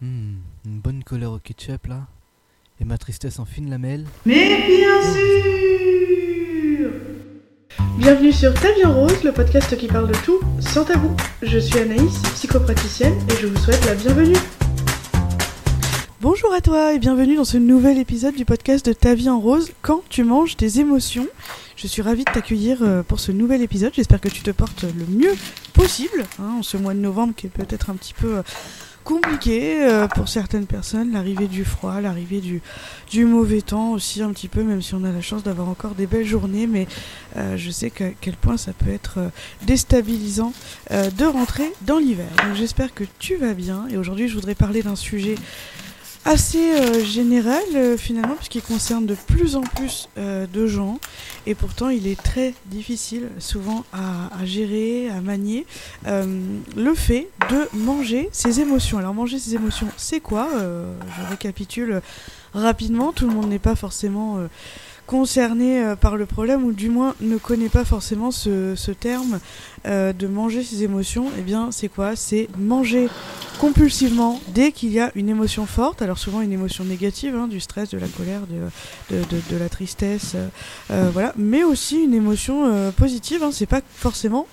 Hmm, 0.00 0.36
une 0.64 0.78
bonne 0.78 1.02
colère 1.02 1.32
au 1.32 1.40
ketchup 1.40 1.88
là. 1.88 2.06
Et 2.80 2.84
ma 2.84 2.98
tristesse 2.98 3.40
en 3.40 3.44
fine 3.44 3.68
lamelle. 3.68 4.06
Mais 4.24 4.64
bien 4.68 5.02
sûr 5.02 6.90
Bienvenue 7.98 8.32
sur 8.32 8.54
Ta 8.54 8.72
vie 8.74 8.84
en 8.84 8.94
rose, 8.94 9.24
le 9.24 9.32
podcast 9.32 9.76
qui 9.76 9.88
parle 9.88 10.06
de 10.06 10.16
tout 10.24 10.38
sans 10.60 10.84
tabou. 10.84 11.16
Je 11.42 11.58
suis 11.58 11.80
Anaïs, 11.80 12.22
psychopraticienne, 12.34 13.18
et 13.28 13.42
je 13.42 13.48
vous 13.48 13.56
souhaite 13.56 13.84
la 13.86 13.96
bienvenue. 13.96 14.36
Bonjour 16.20 16.54
à 16.54 16.60
toi 16.60 16.94
et 16.94 17.00
bienvenue 17.00 17.34
dans 17.34 17.44
ce 17.44 17.56
nouvel 17.56 17.98
épisode 17.98 18.36
du 18.36 18.44
podcast 18.44 18.86
de 18.86 18.92
Ta 18.92 19.16
vie 19.16 19.28
en 19.28 19.40
rose, 19.40 19.72
quand 19.82 20.02
tu 20.08 20.22
manges 20.22 20.56
tes 20.56 20.78
émotions. 20.78 21.26
Je 21.74 21.88
suis 21.88 22.02
ravie 22.02 22.24
de 22.24 22.30
t'accueillir 22.30 22.82
euh, 22.82 23.02
pour 23.02 23.18
ce 23.18 23.32
nouvel 23.32 23.62
épisode. 23.62 23.92
J'espère 23.94 24.20
que 24.20 24.28
tu 24.28 24.42
te 24.42 24.52
portes 24.52 24.84
le 24.84 25.06
mieux 25.06 25.34
possible 25.74 26.24
hein, 26.40 26.58
en 26.58 26.62
ce 26.62 26.76
mois 26.76 26.94
de 26.94 27.00
novembre 27.00 27.34
qui 27.36 27.46
est 27.46 27.50
peut-être 27.50 27.90
un 27.90 27.94
petit 27.94 28.14
peu 28.14 28.38
euh, 28.38 28.42
compliqué 29.08 29.82
euh, 29.82 30.06
pour 30.06 30.28
certaines 30.28 30.66
personnes. 30.66 31.12
L'arrivée 31.12 31.48
du 31.48 31.64
froid, 31.64 32.02
l'arrivée 32.02 32.40
du, 32.40 32.60
du 33.10 33.24
mauvais 33.24 33.62
temps 33.62 33.92
aussi 33.92 34.20
un 34.20 34.30
petit 34.32 34.48
peu, 34.48 34.62
même 34.62 34.82
si 34.82 34.94
on 34.94 35.02
a 35.02 35.10
la 35.10 35.22
chance 35.22 35.42
d'avoir 35.42 35.70
encore 35.70 35.94
des 35.94 36.06
belles 36.06 36.26
journées. 36.26 36.66
Mais 36.66 36.86
je 37.56 37.70
sais 37.70 37.88
qu'à 37.90 38.10
quel 38.20 38.34
point 38.34 38.58
ça 38.58 38.72
peut 38.72 38.90
être 38.90 39.30
déstabilisant 39.62 40.52
de 40.90 41.24
rentrer 41.24 41.72
dans 41.82 41.98
l'hiver. 41.98 42.28
Donc 42.44 42.54
j'espère 42.54 42.92
que 42.92 43.04
tu 43.18 43.36
vas 43.36 43.54
bien. 43.54 43.86
Et 43.90 43.96
aujourd'hui, 43.96 44.28
je 44.28 44.34
voudrais 44.34 44.54
parler 44.54 44.82
d'un 44.82 44.96
sujet 44.96 45.36
assez 46.24 46.72
euh, 46.72 47.04
général 47.04 47.62
euh, 47.74 47.96
finalement 47.96 48.34
puisqu'il 48.34 48.62
concerne 48.62 49.06
de 49.06 49.14
plus 49.14 49.56
en 49.56 49.62
plus 49.62 50.08
euh, 50.18 50.46
de 50.46 50.66
gens 50.66 50.98
et 51.46 51.54
pourtant 51.54 51.88
il 51.88 52.06
est 52.06 52.20
très 52.20 52.54
difficile 52.66 53.28
souvent 53.38 53.84
à, 53.92 54.44
gérer, 54.44 55.08
à 55.10 55.20
manier 55.20 55.66
le 56.06 56.94
fait 56.94 57.28
de 57.50 57.68
manger 57.76 58.28
ses 58.32 58.60
émotions. 58.60 58.98
Alors 58.98 59.14
manger 59.14 59.38
ses 59.38 59.54
émotions 59.54 59.88
c'est 59.96 60.20
quoi 60.20 60.48
Je 60.52 61.30
récapitule 61.30 62.02
rapidement, 62.52 63.12
tout 63.12 63.26
le 63.26 63.34
monde 63.34 63.48
n'est 63.48 63.58
pas 63.58 63.76
forcément 63.76 64.38
concerné 65.08 65.82
euh, 65.82 65.96
par 65.96 66.16
le 66.16 66.26
problème 66.26 66.64
ou 66.64 66.72
du 66.72 66.90
moins 66.90 67.14
ne 67.20 67.38
connaît 67.38 67.70
pas 67.70 67.86
forcément 67.86 68.30
ce, 68.30 68.92
terme 68.92 69.40
euh, 69.86 70.12
de 70.12 70.26
manger 70.26 70.62
ses 70.62 70.82
émotions, 70.82 71.30
eh 71.38 71.40
bien 71.40 71.70
c'est 71.72 71.88
quoi? 71.88 72.14
C'est 72.14 72.46
manger 72.58 73.08
compulsivement 73.58 74.38
dès 74.54 74.70
qu'il 74.70 74.90
y 74.90 75.00
a 75.00 75.10
une 75.14 75.30
émotion 75.30 75.64
forte, 75.64 76.02
alors 76.02 76.18
souvent 76.18 76.42
une 76.42 76.52
émotion 76.52 76.84
négative, 76.84 77.34
hein, 77.34 77.48
du 77.48 77.58
stress, 77.58 77.88
de 77.88 77.98
la 77.98 78.06
colère, 78.06 78.42
de, 79.10 79.16
de, 79.16 79.56
la 79.56 79.68
tristesse, 79.70 80.36
euh, 80.90 81.08
voilà, 81.12 81.32
mais 81.36 81.64
aussi 81.64 82.04
une 82.04 82.14
émotion 82.14 82.92
positive, 82.96 83.42
hein, 83.42 83.50
c'est 83.50 83.66
pas 83.66 83.80
forcément 83.96 84.46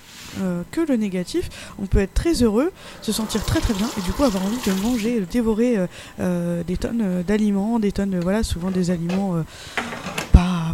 que 0.72 0.81
le 0.81 0.98
négatif. 0.98 1.50
On 1.80 1.86
peut 1.86 2.00
être 2.00 2.14
très 2.14 2.44
heureux, 2.44 2.72
se 3.02 3.14
sentir 3.14 3.45
très 3.45 3.61
très 3.61 3.73
bien 3.73 3.88
et 3.98 4.02
du 4.02 4.11
coup 4.11 4.23
avoir 4.23 4.44
envie 4.44 4.58
de 4.66 4.81
manger, 4.81 5.20
de 5.22 5.26
dévorer 5.26 5.78
des 6.20 6.78
tonnes 6.78 7.23
d'aliments, 7.26 7.80
des 7.80 7.92
tonnes, 7.92 8.20
voilà, 8.22 8.44
souvent 8.44 8.72
des 8.72 8.89
aliments 8.89 9.44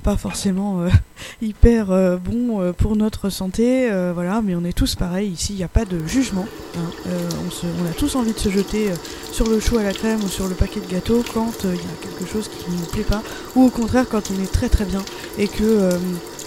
pas 0.01 0.17
forcément 0.17 0.81
euh, 0.81 0.89
hyper 1.41 1.91
euh, 1.91 2.17
bon 2.17 2.61
euh, 2.61 2.73
pour 2.73 2.95
notre 2.95 3.29
santé, 3.29 3.89
voilà, 4.13 4.41
mais 4.41 4.55
on 4.55 4.63
est 4.63 4.73
tous 4.73 4.95
pareils 4.95 5.29
ici, 5.29 5.53
il 5.53 5.57
n'y 5.57 5.63
a 5.63 5.67
pas 5.67 5.85
de 5.85 6.05
jugement. 6.05 6.45
Hein. 6.77 7.09
On, 7.63 7.89
a 7.89 7.93
tous 7.93 8.15
envie 8.15 8.33
de 8.33 8.39
se 8.39 8.49
jeter 8.49 8.89
sur 9.31 9.47
le 9.47 9.59
chou 9.59 9.77
à 9.77 9.83
la 9.83 9.93
crème 9.93 10.23
ou 10.23 10.27
sur 10.27 10.47
le 10.47 10.55
paquet 10.55 10.79
de 10.79 10.91
gâteaux 10.91 11.23
quand 11.33 11.53
il 11.63 11.69
y 11.69 11.73
a 11.73 12.17
quelque 12.17 12.31
chose 12.31 12.49
qui 12.49 12.71
ne 12.71 12.77
nous 12.77 12.85
plaît 12.85 13.03
pas, 13.03 13.21
ou 13.55 13.65
au 13.65 13.69
contraire 13.69 14.05
quand 14.09 14.31
on 14.31 14.43
est 14.43 14.51
très 14.51 14.69
très 14.69 14.85
bien 14.85 15.01
et 15.37 15.47
que 15.47 15.89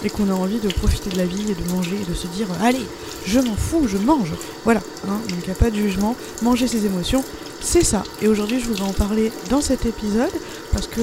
et 0.03 0.09
qu'on 0.09 0.29
a 0.29 0.33
envie 0.33 0.59
de 0.59 0.67
profiter 0.67 1.09
de 1.09 1.17
la 1.17 1.25
vie 1.25 1.51
et 1.51 1.55
de 1.55 1.71
manger 1.71 1.95
et 2.01 2.09
de 2.09 2.15
se 2.15 2.27
dire 2.27 2.47
allez, 2.61 2.85
je 3.25 3.39
m'en 3.39 3.55
fous, 3.55 3.87
je 3.87 3.97
mange. 3.97 4.33
Voilà, 4.63 4.81
hein. 5.07 5.19
donc 5.29 5.39
il 5.41 5.45
n'y 5.45 5.51
a 5.51 5.55
pas 5.55 5.69
de 5.69 5.75
jugement. 5.75 6.15
Manger 6.41 6.67
ses 6.67 6.85
émotions, 6.85 7.23
c'est 7.61 7.83
ça. 7.83 8.03
Et 8.21 8.27
aujourd'hui, 8.27 8.59
je 8.59 8.67
voudrais 8.67 8.87
en 8.87 8.93
parler 8.93 9.31
dans 9.49 9.61
cet 9.61 9.85
épisode 9.85 10.31
parce 10.71 10.87
que, 10.87 11.01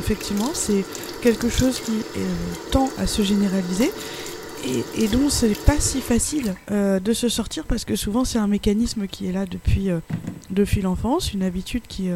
effectivement, 0.00 0.50
c'est 0.54 0.84
quelque 1.24 1.48
chose 1.48 1.80
qui 1.80 1.92
euh, 2.16 2.26
tend 2.70 2.88
à 2.98 3.08
se 3.08 3.22
généraliser 3.22 3.90
et, 4.64 5.02
et 5.02 5.08
dont 5.08 5.28
c'est 5.28 5.58
pas 5.64 5.80
si 5.80 6.00
facile 6.00 6.54
euh, 6.70 7.00
de 7.00 7.12
se 7.12 7.28
sortir 7.28 7.64
parce 7.64 7.84
que 7.84 7.96
souvent, 7.96 8.24
c'est 8.24 8.38
un 8.38 8.46
mécanisme 8.46 9.08
qui 9.08 9.26
est 9.26 9.32
là 9.32 9.46
depuis, 9.46 9.88
depuis 10.50 10.82
l'enfance, 10.82 11.32
une 11.32 11.42
habitude 11.42 11.82
qui 11.88 12.10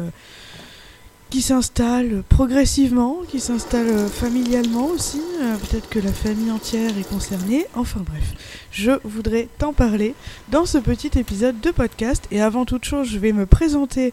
qui 1.29 1.41
s'installe 1.41 2.23
progressivement, 2.27 3.19
qui 3.27 3.39
s'installe 3.39 3.87
euh, 3.87 4.07
familialement 4.07 4.87
aussi. 4.87 5.21
Euh, 5.41 5.55
peut-être 5.57 5.87
que 5.87 5.99
la 5.99 6.11
famille 6.11 6.51
entière 6.51 6.97
est 6.97 7.07
concernée. 7.07 7.67
Enfin 7.75 8.01
bref, 8.05 8.33
je 8.71 8.91
voudrais 9.03 9.47
t'en 9.59 9.73
parler 9.73 10.15
dans 10.49 10.65
ce 10.65 10.79
petit 10.79 11.11
épisode 11.19 11.59
de 11.61 11.71
podcast. 11.71 12.25
Et 12.31 12.41
avant 12.41 12.65
toute 12.65 12.85
chose, 12.85 13.07
je 13.07 13.19
vais 13.19 13.31
me 13.31 13.45
présenter 13.45 14.11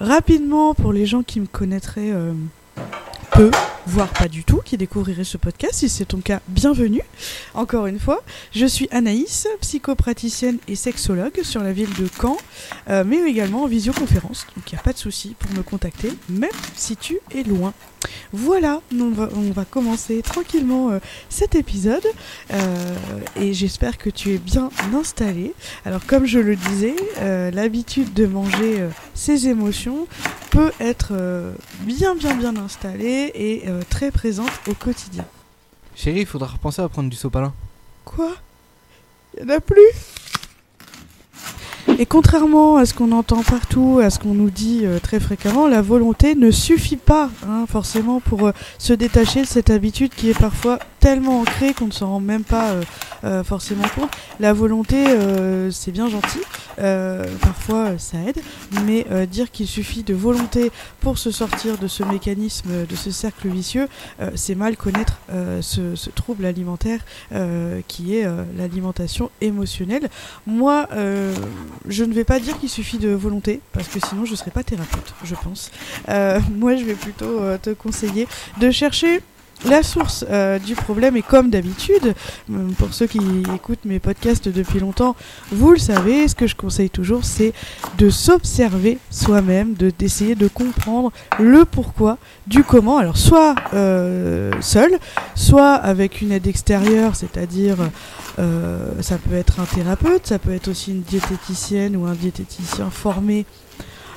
rapidement 0.00 0.74
pour 0.74 0.92
les 0.92 1.06
gens 1.06 1.22
qui 1.22 1.40
me 1.40 1.46
connaîtraient 1.46 2.12
euh, 2.12 2.32
peu, 3.32 3.50
voire 3.86 4.08
pas 4.08 4.28
du 4.28 4.44
tout, 4.44 4.60
qui 4.64 4.76
découvrirait 4.76 5.24
ce 5.24 5.36
podcast. 5.36 5.74
Si 5.74 5.88
c'est 5.88 6.06
ton 6.06 6.18
cas, 6.18 6.40
bienvenue. 6.48 7.02
Encore 7.54 7.86
une 7.86 7.98
fois, 7.98 8.22
je 8.52 8.66
suis 8.66 8.88
Anaïs, 8.90 9.46
psychopraticienne 9.60 10.58
et 10.68 10.74
sexologue 10.74 11.42
sur 11.42 11.62
la 11.62 11.72
ville 11.72 11.92
de 11.94 12.08
Caen, 12.20 12.36
euh, 12.88 13.04
mais 13.06 13.18
également 13.28 13.64
en 13.64 13.66
visioconférence. 13.66 14.46
Donc 14.56 14.70
il 14.70 14.74
n'y 14.74 14.80
a 14.80 14.82
pas 14.82 14.92
de 14.92 14.98
souci 14.98 15.34
pour 15.38 15.50
me 15.52 15.62
contacter, 15.62 16.12
même 16.28 16.50
si 16.74 16.96
tu 16.96 17.18
es 17.34 17.42
loin. 17.42 17.74
Voilà, 18.32 18.82
on 18.92 19.10
va, 19.10 19.28
on 19.34 19.50
va 19.50 19.64
commencer 19.64 20.20
tranquillement 20.22 20.90
euh, 20.90 20.98
cet 21.30 21.54
épisode 21.54 22.04
euh, 22.52 22.94
et 23.40 23.54
j'espère 23.54 23.96
que 23.96 24.10
tu 24.10 24.34
es 24.34 24.38
bien 24.38 24.70
installé. 24.94 25.54
Alors 25.86 26.04
comme 26.06 26.26
je 26.26 26.38
le 26.38 26.56
disais, 26.56 26.94
l'habitude 27.52 28.12
de 28.12 28.26
manger 28.26 28.86
ses 29.14 29.48
émotions 29.48 30.06
peut 30.50 30.72
être 30.80 31.12
bien 31.80 32.14
bien 32.14 32.34
bien 32.34 32.56
installée 32.56 33.32
et 33.34 33.64
euh, 33.74 33.82
très 33.88 34.10
présente 34.10 34.50
au 34.68 34.74
quotidien. 34.74 35.24
Chérie, 35.94 36.20
il 36.20 36.26
faudra 36.26 36.48
repenser 36.48 36.82
à 36.82 36.88
prendre 36.88 37.10
du 37.10 37.16
sopalin. 37.16 37.52
Quoi? 38.04 38.32
Il 39.36 39.44
n'y 39.44 39.52
en 39.52 39.56
a 39.56 39.60
plus? 39.60 39.90
Et 41.98 42.06
contrairement 42.06 42.76
à 42.76 42.86
ce 42.86 42.94
qu'on 42.94 43.12
entend 43.12 43.42
partout, 43.42 44.00
à 44.02 44.10
ce 44.10 44.18
qu'on 44.18 44.34
nous 44.34 44.50
dit 44.50 44.80
euh, 44.84 44.98
très 44.98 45.20
fréquemment, 45.20 45.68
la 45.68 45.82
volonté 45.82 46.34
ne 46.34 46.50
suffit 46.50 46.96
pas 46.96 47.30
hein, 47.46 47.66
forcément 47.68 48.20
pour 48.20 48.48
euh, 48.48 48.52
se 48.78 48.92
détacher 48.92 49.42
de 49.42 49.46
cette 49.46 49.70
habitude 49.70 50.12
qui 50.14 50.30
est 50.30 50.38
parfois 50.38 50.78
tellement 51.04 51.40
ancrée 51.42 51.74
qu'on 51.74 51.88
ne 51.88 51.92
s'en 51.92 52.08
rend 52.08 52.20
même 52.20 52.44
pas 52.44 52.72
forcément 53.44 53.84
compte. 53.94 54.10
La 54.40 54.54
volonté, 54.54 55.04
c'est 55.70 55.92
bien 55.92 56.08
gentil, 56.08 56.40
parfois 57.40 57.98
ça 57.98 58.16
aide, 58.26 58.40
mais 58.86 59.06
dire 59.26 59.50
qu'il 59.50 59.66
suffit 59.66 60.02
de 60.02 60.14
volonté 60.14 60.72
pour 61.00 61.18
se 61.18 61.30
sortir 61.30 61.76
de 61.76 61.88
ce 61.88 62.02
mécanisme, 62.04 62.86
de 62.88 62.96
ce 62.96 63.10
cercle 63.10 63.48
vicieux, 63.48 63.86
c'est 64.34 64.54
mal 64.54 64.78
connaître 64.78 65.18
ce, 65.60 65.94
ce, 65.94 66.08
trouble 66.08 66.46
alimentaire 66.46 67.00
qui 67.86 68.16
est 68.16 68.26
l'alimentation 68.56 69.30
émotionnelle. 69.42 70.08
Moi, 70.46 70.88
je 71.86 72.04
ne 72.04 72.14
vais 72.14 72.24
pas 72.24 72.40
dire 72.40 72.58
qu'il 72.58 72.70
suffit 72.70 72.98
de 72.98 73.10
volonté, 73.10 73.60
parce 73.72 73.88
que 73.88 74.00
sinon 74.00 74.24
je 74.24 74.32
ne 74.32 74.36
serais 74.36 74.50
pas 74.50 74.62
thérapeute, 74.62 75.14
je 75.22 75.34
pense. 75.34 75.70
Euh, 76.08 76.40
moi, 76.56 76.76
je 76.76 76.84
vais 76.84 76.94
plutôt 76.94 77.40
euh, 77.40 77.58
te 77.58 77.70
conseiller 77.70 78.26
de 78.60 78.70
chercher 78.70 79.20
la 79.64 79.82
source 79.82 80.24
euh, 80.28 80.58
du 80.58 80.74
problème 80.74 81.16
est 81.16 81.22
comme 81.22 81.50
d'habitude, 81.50 82.14
pour 82.78 82.92
ceux 82.92 83.06
qui 83.06 83.20
écoutent 83.54 83.84
mes 83.84 83.98
podcasts 83.98 84.48
depuis 84.48 84.80
longtemps, 84.80 85.16
vous 85.50 85.72
le 85.72 85.78
savez, 85.78 86.28
ce 86.28 86.34
que 86.34 86.46
je 86.46 86.54
conseille 86.54 86.90
toujours, 86.90 87.24
c'est 87.24 87.52
de 87.98 88.10
s'observer 88.10 88.98
soi-même, 89.10 89.74
de 89.74 89.90
d'essayer 89.96 90.34
de 90.34 90.48
comprendre 90.48 91.12
le 91.38 91.64
pourquoi 91.64 92.18
du 92.46 92.64
comment. 92.64 92.98
Alors 92.98 93.16
soit 93.16 93.54
seul, 93.72 94.98
soit 95.34 95.74
avec 95.74 96.20
une 96.20 96.32
aide 96.32 96.46
extérieure, 96.46 97.16
c'est-à-dire 97.16 97.76
euh, 98.38 99.00
ça 99.00 99.18
peut 99.18 99.36
être 99.36 99.60
un 99.60 99.64
thérapeute, 99.64 100.26
ça 100.26 100.38
peut 100.38 100.52
être 100.52 100.68
aussi 100.68 100.90
une 100.90 101.02
diététicienne 101.02 101.96
ou 101.96 102.06
un 102.06 102.14
diététicien 102.14 102.90
formé 102.90 103.46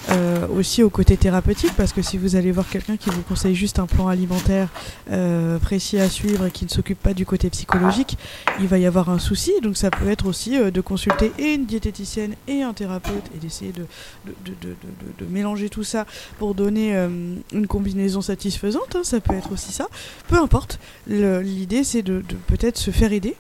euh, 0.10 0.48
aussi 0.48 0.84
au 0.84 0.90
côté 0.90 1.18
thérapeutique 1.18 1.74
parce 1.76 1.92
que 1.92 2.02
si 2.02 2.18
vous 2.18 2.36
allez 2.36 2.52
voir 2.52 2.70
quelqu'un 2.70 2.98
qui 2.98 3.10
vous 3.10 3.22
conseille 3.22 3.56
juste 3.56 3.80
un 3.80 3.88
plan 3.88 4.08
alimentaire 4.08 4.70
euh, 5.12 5.60
précis 5.60 6.00
à 6.00 6.10
suivre 6.10 6.46
et 6.46 6.52
qui 6.52 6.66
ne 6.66 6.70
s'occupe 6.70 7.00
pas 7.00 7.14
du 7.14 7.26
côté 7.26 7.50
psychologique, 7.50 8.18
il 8.60 8.68
va 8.68 8.78
y 8.78 8.86
avoir 8.86 9.10
un 9.10 9.20
souci. 9.20 9.54
Donc 9.62 9.78
ça 9.78 9.92
peut 9.92 10.10
être 10.10 10.26
aussi 10.26 10.58
de 10.60 10.82
consulter 10.82 11.32
et 11.38 11.54
une 11.54 11.66
diététicienne 11.66 12.36
et 12.48 12.64
un 12.64 12.74
thérapeute 12.74 13.26
et 13.36 13.40
d'essayer 13.40 13.72
de, 13.72 13.86
de, 14.26 14.54
de, 14.62 14.76
de, 15.18 15.26
mélanger 15.30 15.70
tout 15.70 15.84
ça 15.84 16.06
pour 16.40 16.56
donner 16.56 16.96
une 17.52 17.68
combinaison 17.68 18.22
satisfaisante. 18.22 18.96
Hein. 18.96 19.04
ça 19.04 19.20
peut 19.20 19.34
être 19.34 19.52
aussi 19.52 19.72
ça. 19.72 19.88
Peu 20.28 20.38
importe. 20.38 20.80
L'idée 21.08 21.84
c'est 21.84 22.02
de 22.02 22.24
peut-être 22.48 22.78
se 22.78 22.92
faire 22.92 23.12
aider 23.12 23.36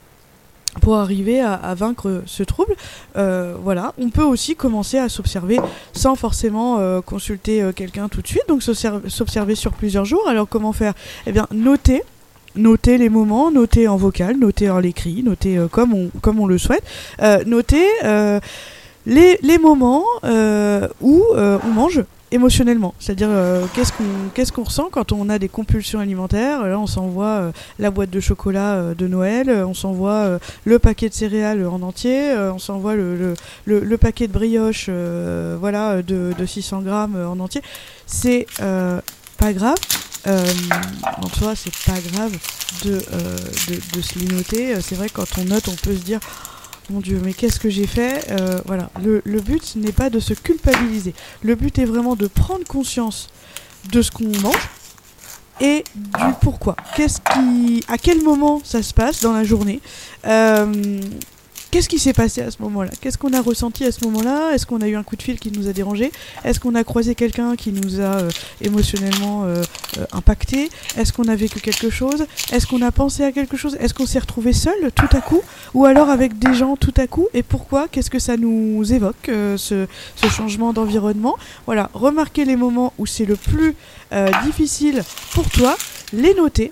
pour 0.79 0.97
arriver 0.97 1.41
à, 1.41 1.73
vaincre 1.75 2.23
ce 2.25 2.43
trouble. 2.43 2.75
Euh, 3.17 3.55
voilà, 3.61 3.93
on 3.97 4.09
peut 4.09 4.23
aussi 4.23 4.55
commencer 4.55 4.97
à 4.97 5.09
s'observer 5.09 5.59
sans 5.93 6.15
forcément 6.15 6.79
euh, 6.79 7.01
consulter 7.01 7.61
euh, 7.61 7.71
quelqu'un 7.71 8.07
tout 8.07 8.21
de 8.21 8.27
suite, 8.27 8.43
donc 8.47 8.63
s'observer 8.63 9.55
sur 9.55 9.73
plusieurs 9.73 10.05
jours. 10.05 10.27
Alors 10.27 10.47
comment 10.47 10.73
faire? 10.73 10.93
Eh 11.25 11.31
bien, 11.31 11.47
noter. 11.51 12.03
Les 12.55 13.09
moments, 13.09 13.51
noter 13.51 13.87
en 13.87 13.97
vocal, 13.97 14.37
noter 14.37 14.71
en 14.71 14.79
l'écrit, 14.79 15.21
noter 15.21 15.59
comme, 15.69 15.93
on, 15.93 16.09
comme 16.21 16.39
on 16.39 16.47
le 16.47 16.57
souhaite. 16.57 16.83
noter 17.45 17.85
les, 19.05 19.37
les 19.43 19.57
moments 19.59 20.03
où 21.01 21.23
on 21.35 21.71
mange 21.71 22.03
émotionnellement. 22.31 22.93
C'est-à-dire 22.99 23.29
euh, 23.29 23.65
qu'est-ce 23.73 24.51
qu'on 24.51 24.63
ressent 24.63 24.89
quand 24.91 25.11
on 25.11 25.29
a 25.29 25.39
des 25.39 25.49
compulsions 25.49 25.99
alimentaires? 25.99 26.63
Là, 26.63 26.79
on 26.79 26.87
s'envoie 26.87 27.25
euh, 27.25 27.51
la 27.79 27.91
boîte 27.91 28.09
de 28.09 28.19
chocolat 28.19 28.75
euh, 28.75 28.95
de 28.95 29.07
Noël, 29.07 29.49
on 29.49 29.73
s'envoie 29.73 30.39
le 30.65 30.79
paquet 30.79 31.09
de 31.09 31.13
céréales 31.13 31.65
en 31.65 31.81
entier, 31.81 32.33
on 32.35 32.59
s'envoie 32.59 32.95
le, 32.95 33.97
paquet 33.97 34.27
de 34.27 34.33
brioche 34.33 34.87
euh, 34.89 35.57
voilà, 35.59 36.01
de, 36.01 36.33
de 36.37 36.45
600 36.45 36.81
grammes 36.81 37.15
en 37.15 37.39
entier. 37.39 37.61
C'est 38.05 38.45
pas 38.57 39.53
grave. 39.53 39.77
En 40.25 41.29
soi, 41.29 41.53
c'est 41.55 41.73
pas 41.85 41.99
grave 42.11 42.33
de, 42.83 43.01
de, 43.95 44.01
se 44.01 44.19
les 44.19 44.27
noter. 44.27 44.81
C'est 44.81 44.95
vrai, 44.95 45.07
quand 45.11 45.37
on 45.37 45.45
note, 45.45 45.67
on 45.69 45.75
peut 45.75 45.95
se 45.95 46.01
dire 46.01 46.19
mon 46.89 46.99
Dieu, 46.99 47.19
mais 47.23 47.33
qu'est-ce 47.33 47.59
que 47.59 47.69
j'ai 47.69 47.87
fait 47.87 48.25
Euh, 48.31 48.59
Voilà, 48.65 48.89
le, 49.03 49.21
le 49.25 49.41
but 49.41 49.75
n'est 49.75 49.91
pas 49.91 50.09
de 50.09 50.19
se 50.19 50.33
culpabiliser. 50.33 51.13
Le 51.43 51.55
but 51.55 51.77
est 51.79 51.85
vraiment 51.85 52.15
de 52.15 52.27
prendre 52.27 52.65
conscience 52.65 53.29
de 53.91 54.01
ce 54.01 54.11
qu'on 54.11 54.27
mange 54.41 54.69
et 55.59 55.83
du 55.95 56.33
pourquoi. 56.41 56.75
Qu'est-ce 56.95 57.19
qui, 57.19 57.83
à 57.87 57.97
quel 57.97 58.21
moment 58.21 58.61
ça 58.63 58.83
se 58.83 58.93
passe 58.93 59.21
dans 59.21 59.33
la 59.33 59.43
journée 59.43 59.79
Euh, 60.25 61.01
Qu'est-ce 61.77 61.89
qui 61.89 61.99
s'est 61.99 62.11
passé 62.11 62.41
à 62.41 62.49
ce 62.49 62.59
moment-là? 62.63 62.89
Qu'est-ce 63.01 63.19
qu'on 63.19 63.33
a 63.33 63.39
ressenti 63.39 63.85
à 63.85 63.91
ce 63.91 64.03
moment-là? 64.05 64.51
Est-ce 64.55 64.65
qu'on 64.65 64.81
a 64.81 64.87
eu 64.87 64.95
un 64.95 65.03
coup 65.03 65.15
de 65.15 65.21
fil 65.21 65.37
qui 65.37 65.51
nous 65.51 65.67
a 65.67 65.73
dérangé? 65.73 66.11
Est-ce 66.43 66.59
qu'on 66.59 66.73
a 66.73 66.83
croisé 66.83 67.13
quelqu'un 67.13 67.55
qui 67.55 67.71
nous 67.71 67.99
a 67.99 68.15
euh, 68.15 68.29
émotionnellement 68.61 69.43
euh, 69.43 69.61
euh, 69.99 70.05
impacté? 70.11 70.71
Est-ce 70.97 71.13
qu'on 71.13 71.27
a 71.27 71.35
vécu 71.35 71.59
quelque 71.59 71.91
chose? 71.91 72.25
Est-ce 72.51 72.65
qu'on 72.65 72.81
a 72.81 72.91
pensé 72.91 73.23
à 73.23 73.31
quelque 73.31 73.57
chose? 73.57 73.77
Est-ce 73.79 73.93
qu'on 73.93 74.07
s'est 74.07 74.17
retrouvé 74.17 74.53
seul 74.53 74.91
tout 74.95 75.15
à 75.15 75.21
coup? 75.21 75.43
Ou 75.75 75.85
alors 75.85 76.09
avec 76.09 76.39
des 76.39 76.55
gens 76.55 76.77
tout 76.77 76.95
à 76.97 77.05
coup? 77.05 77.27
Et 77.35 77.43
pourquoi? 77.43 77.87
Qu'est-ce 77.87 78.09
que 78.09 78.17
ça 78.17 78.37
nous 78.37 78.91
évoque, 78.91 79.27
ce, 79.27 79.85
changement 80.31 80.73
d'environnement? 80.73 81.35
Voilà, 81.67 81.91
remarquez 81.93 82.43
les 82.45 82.55
moments 82.55 82.91
où 82.97 83.05
c'est 83.05 83.25
le 83.25 83.35
plus 83.35 83.75
difficile 84.43 85.03
pour 85.31 85.47
toi, 85.51 85.77
les 86.11 86.33
noter 86.33 86.71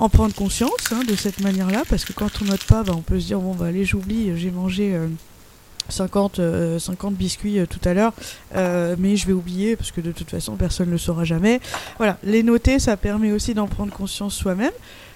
en 0.00 0.08
prendre 0.08 0.34
conscience 0.34 0.92
hein, 0.92 1.02
de 1.06 1.14
cette 1.14 1.40
manière-là, 1.40 1.82
parce 1.90 2.06
que 2.06 2.14
quand 2.14 2.30
on 2.40 2.46
note 2.46 2.64
pas, 2.64 2.82
bah, 2.82 2.94
on 2.96 3.02
peut 3.02 3.20
se 3.20 3.26
dire 3.26 3.38
bon 3.38 3.54
bah 3.54 3.66
allez 3.66 3.84
j'oublie, 3.84 4.32
j'ai 4.38 4.50
mangé 4.50 4.94
euh, 4.94 5.08
50, 5.90 6.38
euh, 6.38 6.78
50 6.78 7.14
biscuits 7.14 7.58
euh, 7.58 7.66
tout 7.66 7.80
à 7.84 7.92
l'heure, 7.92 8.14
euh, 8.56 8.96
mais 8.98 9.16
je 9.16 9.26
vais 9.26 9.34
oublier 9.34 9.76
parce 9.76 9.90
que 9.90 10.00
de 10.00 10.10
toute 10.10 10.30
façon 10.30 10.56
personne 10.56 10.86
ne 10.86 10.92
le 10.92 10.98
saura 10.98 11.24
jamais. 11.24 11.60
Voilà, 11.98 12.16
les 12.24 12.42
noter, 12.42 12.78
ça 12.78 12.96
permet 12.96 13.30
aussi 13.30 13.52
d'en 13.52 13.66
prendre 13.66 13.92
conscience 13.92 14.34
soi-même. 14.34 14.72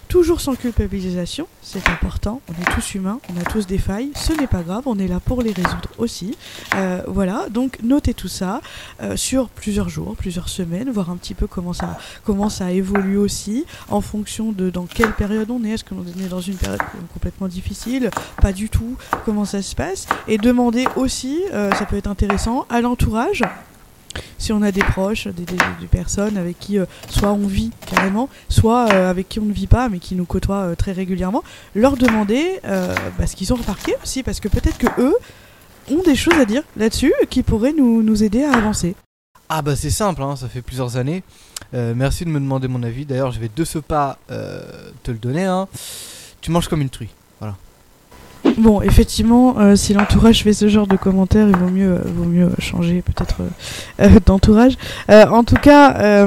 Toujours 0.08 0.40
sans 0.40 0.54
culpabilisation, 0.54 1.48
c'est 1.62 1.88
important. 1.88 2.40
On 2.48 2.52
est 2.52 2.74
tous 2.74 2.94
humains, 2.94 3.20
on 3.34 3.40
a 3.40 3.44
tous 3.44 3.66
des 3.66 3.78
failles. 3.78 4.10
Ce 4.14 4.32
n'est 4.32 4.46
pas 4.46 4.62
grave, 4.62 4.84
on 4.86 4.98
est 4.98 5.08
là 5.08 5.20
pour 5.20 5.42
les 5.42 5.52
résoudre 5.52 5.88
aussi. 5.98 6.36
Euh, 6.76 7.02
voilà, 7.08 7.48
donc 7.50 7.78
notez 7.82 8.14
tout 8.14 8.28
ça 8.28 8.60
euh, 9.02 9.16
sur 9.16 9.48
plusieurs 9.48 9.88
jours, 9.88 10.14
plusieurs 10.16 10.48
semaines, 10.48 10.90
voir 10.90 11.10
un 11.10 11.16
petit 11.16 11.34
peu 11.34 11.46
comment 11.46 11.72
ça, 11.72 11.98
comment 12.24 12.48
ça 12.48 12.70
évolue 12.70 13.16
aussi, 13.16 13.64
en 13.88 14.00
fonction 14.00 14.52
de 14.52 14.70
dans 14.70 14.86
quelle 14.86 15.12
période 15.12 15.50
on 15.50 15.64
est. 15.64 15.70
Est-ce 15.70 15.84
qu'on 15.84 16.02
est 16.02 16.28
dans 16.28 16.40
une 16.40 16.56
période 16.56 16.80
complètement 17.12 17.48
difficile 17.48 18.10
Pas 18.40 18.52
du 18.52 18.68
tout. 18.68 18.96
Comment 19.24 19.44
ça 19.44 19.62
se 19.62 19.74
passe 19.74 20.06
Et 20.28 20.38
demander 20.38 20.86
aussi, 20.96 21.42
euh, 21.52 21.72
ça 21.72 21.86
peut 21.86 21.96
être 21.96 22.08
intéressant, 22.08 22.66
à 22.70 22.80
l'entourage 22.80 23.42
si 24.38 24.52
on 24.52 24.62
a 24.62 24.72
des 24.72 24.82
proches, 24.82 25.28
des, 25.28 25.44
personnes 25.90 26.36
avec 26.36 26.58
qui 26.58 26.78
euh, 26.78 26.86
soit 27.08 27.32
on 27.32 27.46
vit 27.46 27.70
carrément, 27.86 28.28
soit 28.48 28.92
euh, 28.92 29.10
avec 29.10 29.28
qui 29.28 29.40
on 29.40 29.44
ne 29.44 29.52
vit 29.52 29.66
pas 29.66 29.88
mais 29.88 29.98
qui 29.98 30.14
nous 30.14 30.24
côtoient 30.24 30.62
euh, 30.62 30.74
très 30.74 30.92
régulièrement, 30.92 31.42
leur 31.74 31.96
demander 31.96 32.60
bah, 32.64 33.26
ce 33.26 33.36
qu'ils 33.36 33.52
ont 33.52 33.56
remarqué 33.56 33.94
aussi, 34.02 34.22
parce 34.22 34.40
que 34.40 34.48
peut-être 34.48 34.78
que 34.78 34.88
eux 35.00 35.14
ont 35.90 36.02
des 36.02 36.16
choses 36.16 36.38
à 36.38 36.44
dire 36.44 36.62
là-dessus 36.76 37.12
qui 37.30 37.42
pourraient 37.42 37.72
nous, 37.72 38.22
aider 38.22 38.42
à 38.42 38.52
avancer. 38.52 38.94
Ah 39.48 39.60
bah 39.60 39.76
c'est 39.76 39.90
simple, 39.90 40.22
hein, 40.22 40.36
ça 40.36 40.48
fait 40.48 40.62
plusieurs 40.62 40.96
années. 40.96 41.22
Merci 41.72 42.24
de 42.24 42.30
me 42.30 42.38
demander 42.38 42.68
mon 42.68 42.82
avis. 42.82 43.04
D'ailleurs, 43.04 43.32
je 43.32 43.40
vais 43.40 43.50
de 43.54 43.64
ce 43.64 43.78
pas 43.78 44.18
te 44.28 45.10
le 45.10 45.18
donner. 45.18 45.44
hein. 45.44 45.68
Tu 46.40 46.50
manges 46.50 46.68
comme 46.68 46.82
une 46.82 46.90
truie. 46.90 47.10
Bon, 48.58 48.82
effectivement, 48.82 49.58
euh, 49.58 49.74
si 49.74 49.94
l'entourage 49.94 50.42
fait 50.42 50.52
ce 50.52 50.68
genre 50.68 50.86
de 50.86 50.96
commentaires, 50.96 51.48
il 51.48 51.56
vaut 51.56 51.70
mieux, 51.70 51.92
euh, 51.92 52.02
vaut 52.04 52.24
mieux 52.24 52.50
changer 52.58 53.02
peut-être 53.02 53.36
euh, 53.40 53.46
euh, 54.00 54.20
d'entourage. 54.24 54.74
Euh, 55.10 55.26
en 55.26 55.44
tout 55.44 55.56
cas, 55.56 56.26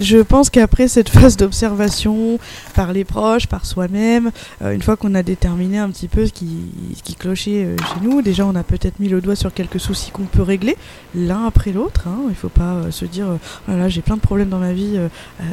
je 0.00 0.18
pense 0.18 0.50
qu'après 0.50 0.88
cette 0.88 1.08
phase 1.08 1.36
d'observation 1.36 2.38
par 2.74 2.92
les 2.92 3.04
proches, 3.04 3.46
par 3.46 3.66
soi-même, 3.66 4.30
une 4.62 4.82
fois 4.82 4.96
qu'on 4.96 5.14
a 5.14 5.22
déterminé 5.22 5.78
un 5.78 5.90
petit 5.90 6.08
peu 6.08 6.26
ce 6.26 6.32
qui, 6.32 6.48
ce 6.96 7.02
qui 7.02 7.14
clochait 7.14 7.76
chez 7.78 8.00
nous, 8.02 8.22
déjà 8.22 8.46
on 8.46 8.54
a 8.54 8.62
peut-être 8.62 8.98
mis 8.98 9.08
le 9.08 9.20
doigt 9.20 9.36
sur 9.36 9.52
quelques 9.52 9.80
soucis 9.80 10.10
qu'on 10.10 10.24
peut 10.24 10.42
régler 10.42 10.76
l'un 11.14 11.46
après 11.46 11.72
l'autre. 11.72 12.06
Hein. 12.06 12.26
Il 12.28 12.34
faut 12.34 12.48
pas 12.48 12.90
se 12.90 13.04
dire, 13.04 13.28
euh, 13.28 13.36
voilà, 13.66 13.88
j'ai 13.88 14.00
plein 14.00 14.16
de 14.16 14.20
problèmes 14.20 14.48
dans 14.48 14.58
ma 14.58 14.72
vie 14.72 14.98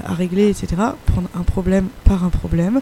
à 0.06 0.14
régler, 0.14 0.50
etc. 0.50 0.68
Prendre 1.06 1.30
un 1.36 1.44
problème 1.44 1.88
par 2.04 2.24
un 2.24 2.30
problème 2.30 2.82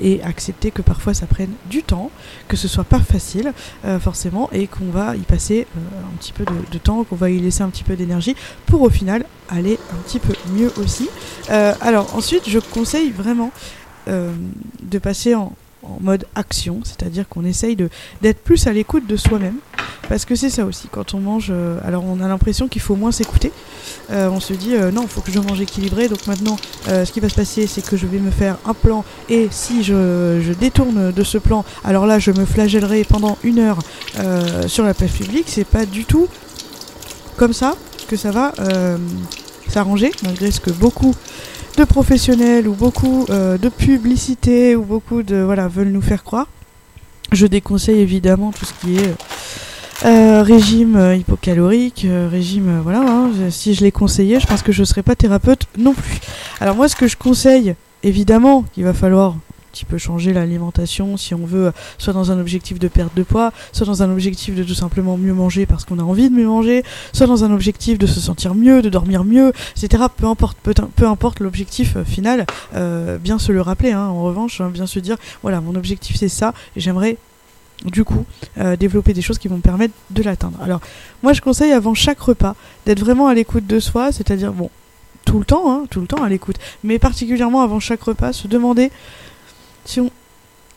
et 0.00 0.22
accepter 0.22 0.70
que 0.70 0.82
parfois 0.82 1.14
ça 1.14 1.26
prenne 1.26 1.50
du 1.70 1.82
temps 1.82 2.10
que 2.48 2.56
ce 2.56 2.68
soit 2.68 2.84
pas 2.84 3.00
facile 3.00 3.52
euh, 3.84 3.98
forcément 3.98 4.48
et 4.52 4.66
qu'on 4.66 4.90
va 4.90 5.16
y 5.16 5.20
passer 5.20 5.66
euh, 5.76 5.80
un 6.00 6.16
petit 6.18 6.32
peu 6.32 6.44
de, 6.44 6.78
temps, 6.78 7.04
qu'on 7.04 7.16
va 7.16 7.30
y 7.30 7.38
laisser 7.38 7.62
un 7.62 7.68
petit 7.68 7.84
peu 7.84 7.96
d'énergie 7.96 8.36
pour 8.66 8.82
au 8.82 8.90
final 8.90 9.24
aller 9.48 9.78
un 9.92 9.96
petit 10.02 10.18
peu 10.18 10.34
mieux 10.52 10.72
aussi. 10.78 11.08
Euh, 11.50 11.74
alors 11.80 12.14
ensuite, 12.14 12.48
je 12.48 12.58
conseille 12.58 13.10
vraiment 13.10 13.50
de 14.06 14.98
passer 14.98 15.34
en, 15.34 15.54
en 15.82 15.98
mode 16.00 16.26
action, 16.34 16.80
c'est-à-dire 16.84 17.26
qu'on 17.28 17.44
essaye 17.44 17.74
d'être 17.74 18.42
plus 18.42 18.66
à 18.66 18.72
l'écoute 18.72 19.06
de 19.06 19.16
soi-même, 19.16 19.56
parce 20.08 20.24
que 20.24 20.34
c'est 20.34 20.50
ça 20.50 20.64
aussi. 20.64 20.88
Quand 20.90 21.14
on 21.14 21.20
mange, 21.20 21.48
euh, 21.50 21.78
alors 21.84 22.04
on 22.04 22.20
a 22.20 22.28
l'impression 22.28 22.68
qu'il 22.68 22.82
faut 22.82 22.96
moins 22.96 23.12
s'écouter. 23.12 23.52
Euh, 24.10 24.28
on 24.30 24.40
se 24.40 24.52
dit 24.52 24.74
euh, 24.74 24.90
non, 24.90 25.02
il 25.02 25.08
faut 25.08 25.20
que 25.20 25.32
je 25.32 25.38
mange 25.38 25.60
équilibré. 25.60 26.08
Donc 26.08 26.26
maintenant, 26.26 26.56
ce 26.86 27.10
qui 27.10 27.20
va 27.20 27.28
se 27.28 27.34
passer, 27.34 27.66
c'est 27.66 27.84
que 27.84 27.96
je 27.96 28.06
vais 28.06 28.18
me 28.18 28.30
faire 28.30 28.56
un 28.64 28.74
plan, 28.74 29.04
et 29.28 29.48
si 29.50 29.82
je, 29.82 30.40
je 30.44 30.52
détourne 30.52 31.12
de 31.12 31.24
ce 31.24 31.38
plan, 31.38 31.64
alors 31.82 32.06
là, 32.06 32.18
je 32.18 32.30
me 32.30 32.44
flagellerai 32.44 33.04
pendant 33.04 33.38
une 33.42 33.58
heure 33.58 33.78
sur 34.66 34.84
la 34.84 34.94
place 34.94 35.12
publique. 35.12 35.46
C'est 35.48 35.66
pas 35.66 35.86
du 35.86 36.04
tout 36.04 36.28
comme 37.36 37.52
ça 37.52 37.74
que 38.08 38.16
ça 38.16 38.30
va 38.30 38.52
s'arranger, 39.68 40.12
malgré 40.22 40.50
ce 40.50 40.60
que 40.60 40.70
beaucoup 40.70 41.14
de 41.76 41.84
professionnels 41.84 42.68
ou 42.68 42.74
beaucoup 42.74 43.26
de 43.28 43.68
publicités 43.68 44.76
ou 44.76 44.82
beaucoup 44.82 45.22
de 45.22 45.36
voilà 45.36 45.68
veulent 45.68 45.92
nous 45.92 46.02
faire 46.02 46.22
croire. 46.22 46.48
Je 47.32 47.46
déconseille 47.46 48.00
évidemment 48.00 48.52
tout 48.52 48.64
ce 48.64 48.72
qui 48.74 48.96
est 48.96 49.14
euh, 50.04 50.42
régime 50.42 50.96
euh, 50.96 51.16
hypocalorique, 51.16 52.04
euh, 52.04 52.28
régime 52.30 52.80
voilà. 52.82 53.00
hein, 53.00 53.30
si 53.50 53.74
je 53.74 53.82
l'ai 53.82 53.92
conseillé, 53.92 54.40
je 54.40 54.46
pense 54.46 54.62
que 54.62 54.72
je 54.72 54.80
ne 54.80 54.84
serai 54.84 55.02
pas 55.02 55.14
thérapeute 55.14 55.66
non 55.78 55.94
plus. 55.94 56.20
Alors 56.60 56.76
moi, 56.76 56.88
ce 56.88 56.96
que 56.96 57.06
je 57.06 57.16
conseille, 57.16 57.74
évidemment, 58.02 58.64
qu'il 58.72 58.84
va 58.84 58.92
falloir 58.92 59.32
un 59.32 59.40
petit 59.72 59.84
peu 59.84 59.96
changer 59.96 60.32
l'alimentation 60.32 61.16
si 61.16 61.32
on 61.34 61.46
veut, 61.46 61.72
soit 61.96 62.12
dans 62.12 62.32
un 62.32 62.38
objectif 62.38 62.78
de 62.78 62.88
perte 62.88 63.16
de 63.16 63.22
poids, 63.22 63.52
soit 63.72 63.86
dans 63.86 64.02
un 64.02 64.10
objectif 64.10 64.54
de 64.54 64.62
tout 64.62 64.74
simplement 64.74 65.16
mieux 65.16 65.32
manger 65.32 65.64
parce 65.64 65.84
qu'on 65.84 65.98
a 65.98 66.02
envie 66.02 66.28
de 66.28 66.34
mieux 66.34 66.46
manger, 66.46 66.82
soit 67.12 67.26
dans 67.26 67.44
un 67.44 67.52
objectif 67.52 67.98
de 67.98 68.06
se 68.06 68.20
sentir 68.20 68.54
mieux, 68.54 68.82
de 68.82 68.90
dormir 68.90 69.24
mieux, 69.24 69.52
etc. 69.76 70.04
Peu 70.14 70.26
importe, 70.26 70.58
peu, 70.62 71.06
importe 71.06 71.40
l'objectif 71.40 71.96
final, 72.04 72.46
bien 73.20 73.38
se 73.38 73.52
le 73.52 73.62
rappeler. 73.62 73.92
hein, 73.92 74.06
en 74.06 74.22
revanche, 74.22 74.60
hein, 74.60 74.70
bien 74.72 74.86
se 74.86 74.98
dire, 74.98 75.16
voilà, 75.42 75.60
mon 75.60 75.74
objectif 75.76 76.16
c'est 76.16 76.28
ça, 76.28 76.52
et 76.76 76.80
j'aimerais 76.80 77.16
du 77.84 78.04
coup 78.04 78.24
euh, 78.58 78.76
développer 78.76 79.12
des 79.12 79.22
choses 79.22 79.38
qui 79.38 79.48
vont 79.48 79.56
me 79.56 79.62
permettre 79.62 79.94
de 80.10 80.22
l'atteindre. 80.22 80.58
Alors, 80.62 80.80
moi 81.22 81.32
je 81.32 81.40
conseille 81.40 81.72
avant 81.72 81.94
chaque 81.94 82.20
repas 82.20 82.54
d'être 82.86 83.00
vraiment 83.00 83.26
à 83.26 83.34
l'écoute 83.34 83.66
de 83.66 83.80
soi, 83.80 84.12
c'est-à-dire 84.12 84.52
bon, 84.52 84.70
tout 85.24 85.38
le 85.38 85.44
temps, 85.44 85.70
hein, 85.72 85.84
tout 85.90 86.00
le 86.00 86.06
temps 86.06 86.22
à 86.22 86.28
l'écoute, 86.28 86.56
mais 86.82 86.98
particulièrement 86.98 87.62
avant 87.62 87.80
chaque 87.80 88.02
repas, 88.02 88.32
se 88.32 88.48
demander 88.48 88.90
si 89.84 90.00
on, 90.00 90.10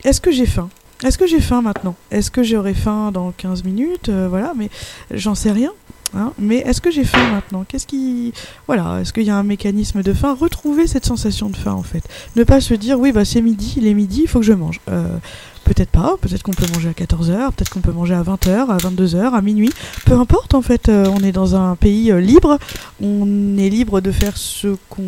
est-ce 0.04 0.22
que 0.22 0.32
j'ai 0.32 0.46
faim? 0.46 0.70
Est-ce 1.04 1.18
que 1.18 1.28
j'ai 1.28 1.42
faim 1.42 1.62
maintenant? 1.62 1.96
Est-ce 2.10 2.32
que 2.32 2.42
j'aurai 2.42 2.74
faim 2.74 3.12
dans 3.12 3.32
15 3.32 3.64
minutes? 3.64 4.10
Euh, 4.10 4.28
Voilà, 4.30 4.54
mais 4.56 4.70
j'en 5.12 5.36
sais 5.36 5.52
rien. 5.52 5.72
Hein. 6.16 6.34
mais 6.38 6.58
est-ce 6.58 6.82
que 6.82 6.92
j'ai 6.92 7.04
faim 7.04 7.32
maintenant? 7.32 7.66
Qu'est-ce 7.68 7.88
qui, 7.88 8.34
voilà, 8.68 9.00
est-ce 9.02 9.14
qu'il 9.14 9.24
y 9.24 9.30
a 9.30 9.36
un 9.36 9.44
mécanisme 9.44 10.04
de 10.04 10.14
faim? 10.14 10.36
Retrouver 10.40 10.88
cette 10.88 11.06
sensation 11.06 11.50
de 11.50 11.56
faim 11.56 11.74
en 11.74 11.84
fait. 11.84 12.04
Ne 12.36 12.44
pas 12.44 12.62
se 12.62 12.74
dire 12.74 13.00
oui 13.00 13.12
bah 13.12 13.26
c'est 13.26 13.42
midi, 13.42 13.76
il 13.78 13.88
est 13.88 13.94
midi, 13.94 14.22
il 14.24 14.28
faut 14.28 14.40
que 14.40 14.46
je 14.46 14.54
mange. 14.54 14.80
Euh, 14.90 15.18
Peut-être 15.66 15.90
pas, 15.90 16.16
peut-être 16.22 16.44
qu'on 16.44 16.54
peut 16.54 16.66
manger 16.74 16.88
à 16.88 16.94
14h, 16.94 17.52
peut-être 17.52 17.70
qu'on 17.70 17.82
peut 17.82 17.92
manger 17.92 18.14
à 18.14 18.24
20h, 18.24 18.70
à 18.70 18.78
22h, 18.78 19.34
à 19.34 19.42
minuit. 19.42 19.74
Peu 20.06 20.14
importe 20.14 20.54
en 20.54 20.62
fait, 20.62 20.88
euh, 20.88 21.12
on 21.14 21.22
est 21.22 21.34
dans 21.34 21.58
un 21.58 21.76
pays 21.76 22.10
euh, 22.10 22.22
libre, 22.22 22.58
on 23.02 23.58
est 23.58 23.68
libre 23.68 24.00
de 24.00 24.14
faire 24.14 24.38
ce 24.38 24.78
qu'on 24.88 25.04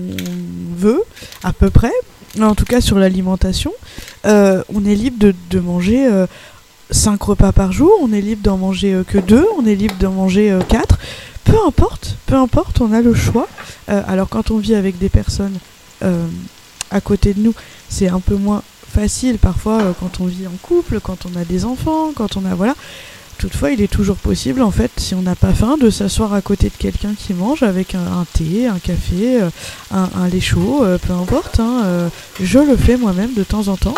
veut, 0.76 1.02
à 1.46 1.54
peu 1.54 1.70
près, 1.70 1.94
en 2.42 2.56
tout 2.56 2.66
cas 2.66 2.82
sur 2.82 3.00
l'alimentation. 3.00 3.72
On 4.26 4.86
est 4.86 4.96
libre 4.96 5.32
de 5.50 5.60
manger 5.62 6.26
5 6.92 7.22
repas 7.22 7.52
par 7.52 7.72
jour, 7.72 7.92
on 8.02 8.12
est 8.12 8.22
libre 8.22 8.42
d'en 8.44 8.58
manger 8.58 8.94
euh, 8.94 9.04
que 9.04 9.18
2, 9.18 9.46
on 9.58 9.66
est 9.66 9.76
libre 9.76 9.96
d'en 10.00 10.12
manger 10.12 10.58
4. 10.70 10.98
Peu 11.44 11.58
importe, 11.66 12.16
peu 12.26 12.36
importe, 12.36 12.82
on 12.82 12.92
a 12.94 13.02
le 13.02 13.14
choix. 13.14 13.48
Euh, 13.90 14.02
alors 14.08 14.30
quand 14.30 14.52
on 14.52 14.58
vit 14.58 14.76
avec 14.76 14.98
des 14.98 15.10
personnes 15.10 15.58
euh, 16.04 16.26
à 16.92 17.02
côté 17.02 17.34
de 17.34 17.42
nous, 17.42 17.54
c'est 17.90 18.08
un 18.08 18.20
peu 18.20 18.36
moins 18.36 18.62
facile 18.88 19.38
parfois 19.38 19.82
euh, 19.82 19.92
quand 20.00 20.20
on 20.20 20.26
vit 20.26 20.48
en 20.48 20.58
couple, 20.62 21.00
quand 21.00 21.26
on 21.26 21.40
a 21.40 21.46
des 21.46 21.66
enfants, 21.66 22.12
quand 22.16 22.38
on 22.38 22.46
a 22.46 22.56
voilà. 22.56 22.76
Toutefois, 23.40 23.72
il 23.72 23.82
est 23.82 23.88
toujours 23.88 24.18
possible, 24.18 24.62
en 24.62 24.70
fait, 24.70 24.92
si 24.98 25.16
on 25.16 25.22
n'a 25.22 25.34
pas 25.34 25.54
faim, 25.54 25.78
de 25.80 25.90
s'asseoir 25.90 26.34
à 26.34 26.42
côté 26.42 26.68
de 26.68 26.74
quelqu'un 26.78 27.14
qui 27.18 27.34
mange 27.34 27.64
avec 27.64 27.96
un, 27.96 28.26
thé, 28.34 28.68
un 28.68 28.80
café, 28.80 29.42
euh, 29.42 29.50
un, 29.92 30.28
lait 30.28 30.42
chaud, 30.42 30.84
euh, 30.84 30.98
peu 30.98 31.14
importe. 31.14 31.62
hein, 31.62 31.84
euh, 31.86 32.10
je 32.42 32.60
le 32.60 32.76
fais 32.76 32.98
moi-même 32.98 33.34
de 33.34 33.44
temps 33.44 33.70
en 33.70 33.78
temps. 33.78 33.96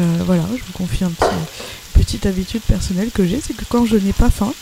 Euh, 0.00 0.02
voilà, 0.24 0.44
je 0.56 0.62
vous 0.62 0.72
confie 0.72 1.04
un 1.04 1.10
petit, 1.10 1.26
petite 2.08 2.24
habitude 2.24 2.62
personnelle 2.62 3.10
que 3.12 3.26
j'ai, 3.26 3.38
c'est 3.46 3.52
que 3.52 3.66
quand 3.68 3.84
je 3.84 3.96
n'ai 3.96 4.14
pas 4.14 4.30
faim, 4.30 4.54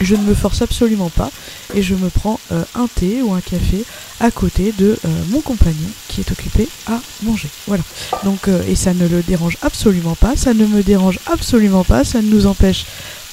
je 0.00 0.16
ne 0.16 0.22
me 0.22 0.34
force 0.34 0.60
absolument 0.60 1.08
pas 1.08 1.30
et 1.72 1.82
je 1.82 1.94
me 1.94 2.08
prends 2.08 2.40
euh, 2.50 2.64
un 2.74 2.88
thé 2.88 3.22
ou 3.22 3.32
un 3.32 3.40
café 3.40 3.84
à 4.18 4.32
côté 4.32 4.74
de 4.76 4.98
euh, 5.04 5.08
mon 5.28 5.40
compagnon 5.40 5.88
qui 6.08 6.20
est 6.20 6.32
occupé 6.32 6.68
à 6.88 7.00
manger. 7.22 7.48
Voilà. 7.68 7.84
Donc 8.24 8.48
euh, 8.48 8.60
et 8.66 8.74
ça 8.74 8.92
ne 8.92 9.06
le 9.06 9.22
dérange 9.22 9.56
absolument 9.62 10.16
pas, 10.16 10.34
ça 10.36 10.52
ne 10.52 10.66
me 10.66 10.82
dérange 10.82 11.20
absolument 11.26 11.84
pas, 11.84 12.02
ça 12.02 12.20
ne 12.20 12.28
nous 12.28 12.46
empêche 12.46 12.86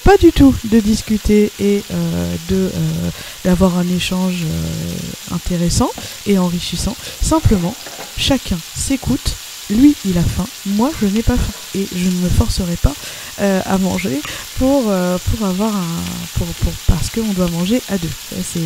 pas 0.04 0.18
du 0.18 0.32
tout 0.32 0.54
de 0.66 0.80
discuter 0.80 1.52
et 1.60 1.84
de 2.50 2.72
d'avoir 3.44 3.78
un 3.78 3.88
échange 3.88 4.46
intéressant 5.32 5.92
et 6.26 6.40
enrichissant. 6.40 6.96
Simplement, 7.22 7.76
chacun 8.18 8.58
s'écoute. 8.76 9.36
Lui, 9.72 9.96
il 10.06 10.18
a 10.18 10.24
faim. 10.24 10.46
Moi, 10.66 10.92
je 11.02 11.08
n'ai 11.08 11.24
pas 11.24 11.38
faim 11.38 11.54
et 11.76 11.88
je 11.96 12.06
ne 12.06 12.22
me 12.22 12.30
forcerai 12.30 12.76
pas 12.76 12.94
euh, 13.42 13.62
à 13.66 13.78
manger 13.78 14.22
pour 14.60 14.84
euh, 14.90 15.18
pour 15.18 15.48
avoir 15.48 15.76
un 15.76 16.04
pour, 16.38 16.48
pour 16.48 16.74
parce 16.88 17.10
qu'on 17.10 17.34
doit 17.34 17.50
manger 17.50 17.82
à 17.90 17.98
deux. 17.98 18.10
C'est 18.44 18.60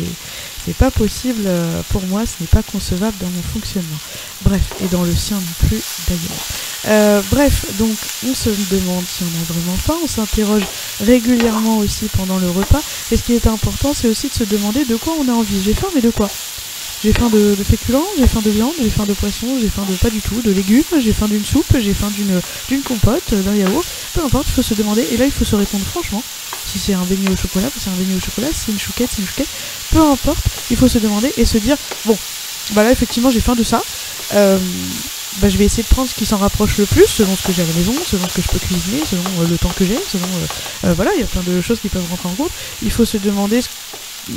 c'est 0.64 0.74
pas 0.74 0.90
possible 0.90 1.44
euh, 1.46 1.80
pour 1.90 2.04
moi. 2.06 2.24
Ce 2.26 2.34
n'est 2.40 2.48
pas 2.48 2.62
concevable 2.62 3.16
dans 3.20 3.30
mon 3.30 3.42
fonctionnement. 3.42 3.98
Bref, 4.42 4.62
et 4.82 4.88
dans 4.88 5.04
le 5.04 5.14
sien 5.14 5.36
non 5.36 5.68
plus 5.68 5.80
d'ailleurs. 6.08 7.22
Bref, 7.30 7.66
donc 7.78 7.96
on 8.28 8.34
se 8.34 8.50
demande 8.70 9.04
si 9.08 9.22
on 9.22 9.40
a 9.40 9.52
vraiment 9.52 9.76
faim, 9.76 9.94
on 10.04 10.06
s'interroge 10.06 10.62
régulièrement 11.04 11.78
aussi 11.78 12.06
pendant 12.16 12.38
le 12.38 12.50
repas. 12.50 12.82
Et 13.10 13.16
ce 13.16 13.22
qui 13.22 13.34
est 13.34 13.46
important, 13.46 13.92
c'est 13.94 14.08
aussi 14.08 14.28
de 14.28 14.34
se 14.34 14.44
demander 14.44 14.84
de 14.84 14.96
quoi 14.96 15.14
on 15.20 15.28
a 15.28 15.32
envie. 15.32 15.62
J'ai 15.64 15.74
faim, 15.74 15.88
mais 15.94 16.00
de 16.00 16.10
quoi? 16.10 16.28
J'ai 17.06 17.12
faim 17.12 17.30
de, 17.30 17.54
féculents, 17.62 18.04
j'ai 18.18 18.26
faim 18.26 18.40
de 18.44 18.50
viande, 18.50 18.72
j'ai 18.82 18.90
faim 18.90 19.04
de 19.06 19.12
poisson, 19.12 19.46
j'ai 19.62 19.68
faim 19.68 19.84
de 19.88 19.94
pas 19.94 20.10
du 20.10 20.20
tout, 20.20 20.42
de 20.42 20.50
légumes, 20.50 20.82
j'ai 20.98 21.12
faim 21.12 21.28
d'une 21.28 21.44
soupe, 21.44 21.78
j'ai 21.78 21.94
faim 21.94 22.10
d'une 22.10 22.82
compote, 22.82 23.32
d'un 23.32 23.54
yaourt. 23.54 23.86
Peu 24.12 24.24
importe, 24.24 24.48
il 24.48 24.54
faut 24.54 24.62
se 24.62 24.74
demander. 24.74 25.06
Et 25.12 25.16
là, 25.16 25.24
il 25.24 25.30
faut 25.30 25.44
se 25.44 25.54
répondre 25.54 25.84
franchement. 25.84 26.20
Si 26.66 26.80
c'est 26.80 26.94
un 26.94 27.04
beignet 27.04 27.30
au 27.30 27.36
chocolat, 27.36 27.68
c'est 27.78 27.90
un 27.90 27.92
beignet 27.92 28.16
au 28.16 28.20
chocolat. 28.20 28.48
Si 28.48 28.64
c'est 28.66 28.72
une 28.72 28.80
chouquette, 28.80 29.08
c'est 29.14 29.22
une 29.22 29.28
chouquette. 29.28 29.46
Peu 29.92 30.00
importe, 30.00 30.46
il 30.68 30.76
faut 30.76 30.88
se 30.88 30.98
demander 30.98 31.32
et 31.36 31.44
se 31.44 31.58
dire 31.58 31.76
bon, 32.06 32.18
bah 32.72 32.82
là, 32.82 32.90
effectivement, 32.90 33.30
j'ai 33.30 33.38
faim 33.38 33.54
de 33.54 33.62
ça. 33.62 33.80
Euh, 34.34 34.58
bah, 35.40 35.48
je 35.48 35.56
vais 35.58 35.66
essayer 35.66 35.84
de 35.84 35.88
prendre 35.88 36.08
ce 36.08 36.14
qui 36.16 36.26
s'en 36.26 36.38
rapproche 36.38 36.76
le 36.78 36.86
plus, 36.86 37.06
selon 37.06 37.36
ce 37.36 37.46
que 37.46 37.52
j'ai 37.52 37.62
à 37.62 37.66
la 37.66 37.74
maison, 37.74 37.94
selon 38.04 38.28
ce 38.28 38.34
que 38.34 38.42
je 38.42 38.48
peux 38.48 38.58
cuisiner, 38.58 39.04
selon 39.08 39.22
euh, 39.42 39.48
le 39.48 39.56
temps 39.56 39.72
que 39.76 39.84
j'ai, 39.84 39.98
selon 40.10 40.26
euh, 40.84 40.92
voilà, 40.94 41.12
il 41.14 41.20
y 41.20 41.22
a 41.22 41.26
plein 41.26 41.42
de 41.46 41.62
choses 41.62 41.78
qui 41.78 41.88
peuvent 41.88 42.08
rentrer 42.10 42.30
en 42.30 42.34
compte. 42.34 42.50
Il 42.82 42.90
faut 42.90 43.04
se 43.04 43.16
demander, 43.16 43.60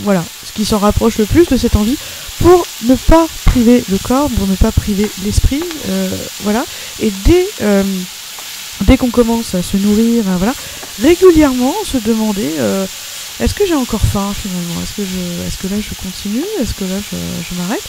voilà, 0.04 0.24
ce 0.46 0.52
qui 0.52 0.66
s'en 0.66 0.78
rapproche 0.78 1.18
le 1.18 1.26
plus 1.26 1.48
de 1.48 1.58
cette 1.58 1.76
envie, 1.76 1.98
pour 2.40 2.66
ne 2.84 2.96
pas 2.96 3.28
priver 3.46 3.84
le 3.90 3.98
corps, 3.98 4.30
pour 4.30 4.48
ne 4.48 4.56
pas 4.56 4.72
priver 4.72 5.10
l'esprit, 5.24 5.64
euh, 5.90 6.10
voilà. 6.42 6.66
Et 7.02 7.12
dès 7.26 7.46
euh, 7.62 7.84
dès 8.82 8.98
qu'on 8.98 9.10
commence 9.10 9.56
à 9.56 9.64
se 9.64 9.78
nourrir, 9.78 10.24
euh, 10.28 10.38
voilà, 10.38 10.54
régulièrement 11.02 11.74
se 11.84 11.98
demander. 11.98 12.52
euh, 12.60 12.86
est-ce 13.40 13.54
que 13.54 13.66
j'ai 13.66 13.76
encore 13.76 14.02
faim 14.02 14.34
finalement? 14.34 14.82
Est-ce 14.84 14.94
que 14.98 15.02
est-ce 15.48 15.58
que 15.58 15.68
là 15.68 15.80
je 15.80 15.94
continue? 15.96 16.44
Est-ce 16.60 16.74
que 16.74 16.84
là 16.84 17.00
je, 17.00 17.16
je 17.50 17.56
m'arrête? 17.62 17.84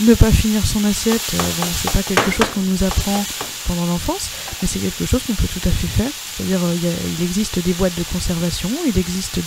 Ne 0.00 0.14
pas 0.14 0.30
finir 0.30 0.66
son 0.66 0.84
assiette, 0.84 1.32
bon, 1.32 1.64
c'est 1.82 1.90
pas 1.90 2.02
quelque 2.02 2.30
chose 2.30 2.46
qu'on 2.54 2.62
nous 2.62 2.84
apprend 2.84 3.24
pendant 3.66 3.86
l'enfance, 3.86 4.28
mais 4.60 4.68
c'est 4.68 4.78
quelque 4.78 5.04
chose 5.04 5.20
qu'on 5.26 5.34
peut 5.34 5.48
tout 5.52 5.68
à 5.68 5.72
fait 5.72 5.88
faire. 5.88 6.10
C'est-à-dire, 6.40 6.64
euh, 6.64 6.92
il 7.18 7.24
existe 7.24 7.58
des 7.58 7.72
boîtes 7.72 7.96
de 7.98 8.04
conservation, 8.12 8.70
il 8.86 8.98
existe 8.98 9.40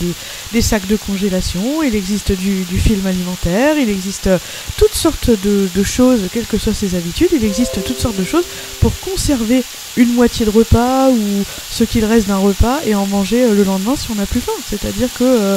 des, 0.52 0.62
sacs 0.62 0.86
de 0.86 0.96
congélation, 0.96 1.82
il 1.82 1.94
existe 1.94 2.32
du, 2.32 2.64
film 2.78 3.06
alimentaire, 3.06 3.76
il 3.78 3.88
existe 3.88 4.28
euh, 4.28 4.38
toutes 4.76 4.94
sortes 4.94 5.30
de, 5.30 5.82
choses, 5.82 6.20
quelles 6.32 6.46
que 6.46 6.58
soient 6.58 6.74
ses 6.74 6.94
habitudes, 6.94 7.30
il 7.32 7.44
existe 7.44 7.82
toutes 7.84 8.00
sortes 8.00 8.16
de 8.16 8.24
choses 8.24 8.44
pour 8.80 8.92
conserver 9.00 9.64
une 9.96 10.12
moitié 10.14 10.46
de 10.46 10.50
repas 10.50 11.10
ou 11.10 11.44
ce 11.70 11.84
qu'il 11.84 12.04
reste 12.04 12.28
d'un 12.28 12.36
repas 12.36 12.80
et 12.84 12.94
en 12.94 13.06
manger 13.06 13.44
euh, 13.44 13.54
le 13.54 13.64
lendemain 13.64 13.96
si 13.96 14.10
on 14.10 14.14
n'a 14.14 14.26
plus 14.26 14.40
faim. 14.40 14.52
C'est-à-dire 14.68 15.08
que 15.18 15.56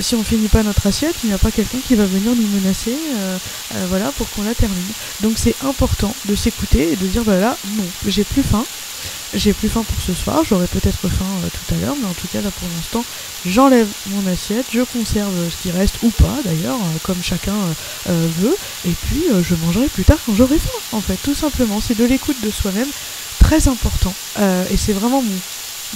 si 0.00 0.14
on 0.14 0.22
finit 0.22 0.48
pas 0.48 0.62
notre 0.62 0.86
assiette, 0.86 1.14
il 1.24 1.28
n'y 1.28 1.32
a 1.32 1.38
pas 1.38 1.50
quelqu'un 1.50 1.78
qui 1.86 1.94
va 1.94 2.04
venir 2.04 2.32
nous 2.36 2.46
menacer, 2.48 2.94
voilà, 3.88 4.12
pour 4.16 4.28
qu'on 4.30 4.42
la 4.42 4.54
termine. 4.54 4.76
Donc 5.22 5.32
c'est 5.36 5.54
important 5.62 6.14
de 6.26 6.34
s'écouter 6.34 6.92
et 6.92 6.96
de 6.96 7.06
dire 7.06 7.22
voilà, 7.24 7.56
non, 7.76 7.84
j'ai 8.06 8.24
plus 8.24 8.42
faim. 8.42 8.64
J'ai 9.32 9.52
plus 9.52 9.68
faim 9.68 9.84
pour 9.84 10.02
ce 10.02 10.12
soir, 10.12 10.42
j'aurai 10.48 10.66
peut-être 10.66 11.08
faim 11.08 11.24
euh, 11.44 11.48
tout 11.48 11.74
à 11.74 11.78
l'heure, 11.78 11.94
mais 12.00 12.08
en 12.08 12.14
tout 12.14 12.26
cas 12.32 12.40
là 12.40 12.50
pour 12.50 12.68
l'instant, 12.76 13.04
j'enlève 13.46 13.86
mon 14.06 14.26
assiette, 14.26 14.66
je 14.72 14.80
conserve 14.80 15.32
euh, 15.38 15.48
ce 15.48 15.62
qui 15.62 15.70
reste 15.70 15.94
ou 16.02 16.10
pas 16.10 16.36
d'ailleurs, 16.44 16.74
euh, 16.74 16.98
comme 17.04 17.22
chacun 17.22 17.54
euh, 18.08 18.28
veut, 18.40 18.56
et 18.88 18.92
puis 19.06 19.24
je 19.48 19.54
mangerai 19.54 19.86
plus 19.86 20.02
tard 20.02 20.18
quand 20.26 20.34
j'aurai 20.34 20.58
faim, 20.58 20.78
en 20.92 21.00
fait, 21.00 21.16
tout 21.22 21.34
simplement. 21.34 21.80
C'est 21.80 21.96
de 21.96 22.04
l'écoute 22.04 22.38
de 22.42 22.50
soi-même, 22.50 22.88
très 23.38 23.68
important, 23.68 24.12
et 24.70 24.76
c'est 24.76 24.92
vraiment 24.92 25.22
mon, 25.22 25.38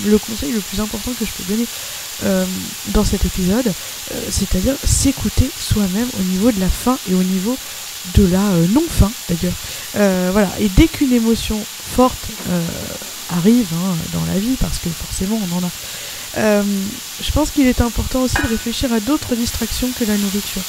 le 0.07 0.19
conseil 0.19 0.53
le 0.53 0.61
plus 0.61 0.81
important 0.81 1.11
que 1.19 1.25
je 1.27 1.31
peux 1.33 1.53
donner 1.53 1.67
dans 2.95 3.05
cet 3.05 3.25
épisode, 3.25 3.73
c'est-à-dire 4.31 4.77
s'écouter 4.85 5.51
soi-même 5.59 6.09
au 6.21 6.23
niveau 6.23 6.53
de 6.53 6.61
la 6.61 6.69
faim 6.69 6.97
et 7.11 7.15
au 7.15 7.23
niveau 7.23 7.57
de 8.15 8.27
la 8.27 8.43
non-faim 8.73 9.11
d'ailleurs. 9.29 10.33
Voilà, 10.33 10.51
et 10.61 10.69
dès 10.69 10.89
qu'une 10.89 11.13
émotion 11.13 11.61
forte 11.95 12.29
arrive 13.37 13.69
hein, 13.75 13.97
dans 14.13 14.25
la 14.33 14.39
vie, 14.39 14.57
parce 14.61 14.79
que 14.79 14.89
forcément 14.89 15.41
on 15.51 15.57
en 15.57 15.67
a, 15.67 15.71
euh, 16.37 16.63
je 17.21 17.31
pense 17.31 17.51
qu'il 17.51 17.67
est 17.67 17.81
important 17.81 18.23
aussi 18.23 18.37
de 18.43 18.49
réfléchir 18.49 18.93
à 18.93 19.01
d'autres 19.01 19.35
distractions 19.37 19.89
que 19.99 20.05
la 20.05 20.17
nourriture. 20.17 20.63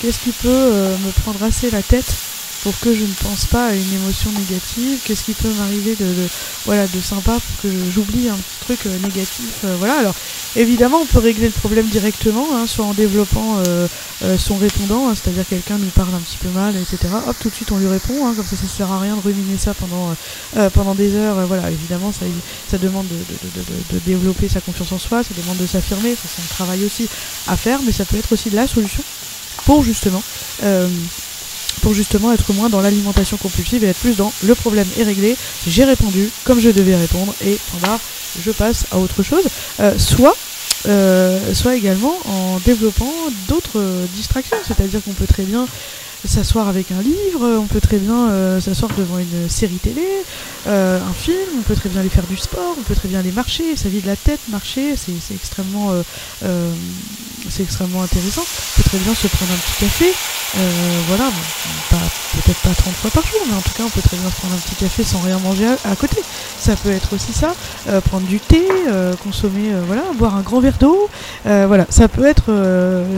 Qu'est-ce 0.00 0.20
qui 0.20 0.30
peut 0.30 0.48
euh, 0.48 0.96
me 0.98 1.10
prendre 1.22 1.42
assez 1.42 1.70
la 1.70 1.82
tête 1.82 2.14
pour 2.62 2.78
que 2.80 2.92
je 2.94 3.02
ne 3.02 3.12
pense 3.22 3.44
pas 3.46 3.66
à 3.68 3.72
une 3.72 3.92
émotion 3.94 4.30
négative 4.32 4.98
Qu'est-ce 5.04 5.24
qui 5.24 5.32
peut 5.34 5.52
m'arriver 5.58 5.94
de, 5.94 6.04
de- 6.04 6.28
voilà 6.66 6.86
de 6.86 7.00
sympa 7.00 7.32
pour 7.38 7.62
que 7.62 7.68
j'oublie 7.94 8.28
un 8.28 8.36
truc 8.66 8.80
euh, 8.86 8.98
négatif 9.02 9.44
euh, 9.64 9.76
Voilà. 9.78 9.98
Alors 10.00 10.14
évidemment, 10.56 10.98
on 11.02 11.06
peut 11.06 11.20
régler 11.20 11.46
le 11.46 11.52
problème 11.52 11.86
directement, 11.86 12.46
hein, 12.56 12.66
soit 12.66 12.84
en 12.84 12.94
développant 12.94 13.58
euh, 13.66 13.86
son 14.38 14.56
répondant, 14.56 15.08
hein, 15.08 15.14
c'est-à-dire 15.14 15.44
quelqu'un 15.48 15.78
nous 15.78 15.90
parle 15.90 16.12
un 16.14 16.18
petit 16.20 16.36
peu 16.38 16.48
mal, 16.48 16.74
etc. 16.76 16.98
Hop, 17.28 17.36
tout 17.40 17.48
de 17.50 17.54
suite 17.54 17.70
on 17.70 17.78
lui 17.78 17.86
répond, 17.86 18.26
hein, 18.26 18.34
comme 18.36 18.44
ça 18.46 18.56
ça 18.56 18.66
sert 18.76 18.90
à 18.90 18.98
rien 18.98 19.14
de 19.16 19.20
ruminer 19.20 19.56
ça 19.56 19.74
pendant 19.74 20.12
pendant 20.74 20.94
des 20.96 21.14
heures. 21.14 21.46
voilà, 21.46 21.70
évidemment 21.70 22.12
ça 22.12 22.26
ça 22.68 22.78
demande 22.78 23.06
de, 23.06 23.14
de- 23.14 23.50
de- 23.54 23.66
de- 23.92 23.94
de 23.94 23.98
développer 24.04 24.48
sa 24.48 24.60
confiance 24.60 24.90
en 24.92 24.98
soi, 24.98 25.22
ça 25.22 25.30
demande 25.40 25.58
de 25.58 25.66
s'affirmer, 25.66 26.14
ça 26.16 26.28
c'est 26.34 26.42
un 26.42 26.54
travail 26.54 26.84
aussi 26.84 27.06
à 27.46 27.56
faire, 27.56 27.78
mais 27.86 27.92
ça 27.92 28.04
peut 28.04 28.16
être 28.16 28.32
aussi 28.32 28.50
la 28.50 28.66
solution 28.66 29.02
pour 29.64 29.84
justement 29.84 30.22
justement 31.92 32.32
être 32.32 32.52
moins 32.52 32.68
dans 32.68 32.80
l'alimentation 32.80 33.36
compulsive 33.36 33.84
et 33.84 33.88
être 33.88 33.98
plus 33.98 34.16
dans 34.16 34.32
le 34.44 34.54
problème 34.54 34.86
est 34.98 35.04
réglé, 35.04 35.36
j'ai 35.66 35.84
répondu 35.84 36.30
comme 36.44 36.60
je 36.60 36.70
devais 36.70 36.96
répondre 36.96 37.34
et 37.44 37.58
standard, 37.68 38.00
je 38.44 38.50
passe 38.50 38.86
à 38.90 38.98
autre 38.98 39.22
chose. 39.22 39.44
Euh, 39.80 39.98
soit 39.98 40.36
euh, 40.86 41.54
soit 41.54 41.74
également 41.74 42.16
en 42.26 42.58
développant 42.64 43.12
d'autres 43.48 43.82
distractions, 44.14 44.58
c'est-à-dire 44.66 45.02
qu'on 45.02 45.12
peut 45.12 45.26
très 45.26 45.42
bien 45.42 45.66
s'asseoir 46.26 46.68
avec 46.68 46.90
un 46.90 47.00
livre, 47.00 47.58
on 47.60 47.66
peut 47.66 47.80
très 47.80 47.98
bien 47.98 48.30
euh, 48.30 48.60
s'asseoir 48.60 48.90
devant 48.96 49.18
une 49.18 49.48
série 49.48 49.76
télé, 49.76 50.06
euh, 50.66 50.98
un 50.98 51.12
film, 51.12 51.36
on 51.58 51.62
peut 51.62 51.76
très 51.76 51.88
bien 51.88 52.00
aller 52.00 52.08
faire 52.08 52.26
du 52.26 52.36
sport, 52.36 52.74
on 52.78 52.82
peut 52.82 52.94
très 52.94 53.08
bien 53.08 53.20
aller 53.20 53.32
marcher, 53.32 53.76
ça 53.76 53.88
vide 53.88 54.06
la 54.06 54.16
tête, 54.16 54.40
marcher, 54.50 54.96
c'est 54.96 55.34
extrêmement, 55.34 55.92
euh, 56.42 56.72
extrêmement 57.60 58.02
intéressant. 58.02 58.42
On 58.42 58.82
peut 58.82 58.88
très 58.88 58.98
bien 58.98 59.14
se 59.14 59.26
prendre 59.28 59.52
un 59.52 59.56
petit 59.56 59.84
café, 59.84 60.12
voilà, 61.08 61.30
peut-être 61.90 62.60
pas 62.60 62.74
30 62.74 62.94
fois 62.94 63.10
par 63.10 63.26
jour, 63.26 63.40
mais 63.48 63.54
en 63.54 63.60
tout 63.60 63.72
cas 63.76 63.84
on 63.84 63.90
peut 63.90 64.02
très 64.02 64.16
bien 64.16 64.28
se 64.28 64.36
prendre 64.36 64.54
un 64.54 64.58
petit 64.58 64.74
café 64.74 65.04
sans 65.04 65.20
rien 65.20 65.38
manger 65.38 65.66
à, 65.66 65.90
à 65.90 65.96
côté. 65.96 66.22
Ça 66.58 66.74
peut 66.74 66.90
être 66.90 67.14
aussi 67.14 67.32
ça, 67.32 67.54
prendre 68.06 68.26
du 68.26 68.40
thé, 68.40 68.62
consommer, 69.22 69.70
voilà, 69.86 70.02
boire 70.14 70.34
un 70.34 70.42
grand 70.42 70.60
verre 70.60 70.78
d'eau, 70.80 71.08
voilà, 71.44 71.86
ça 71.90 72.08
peut 72.08 72.26
être, 72.26 72.52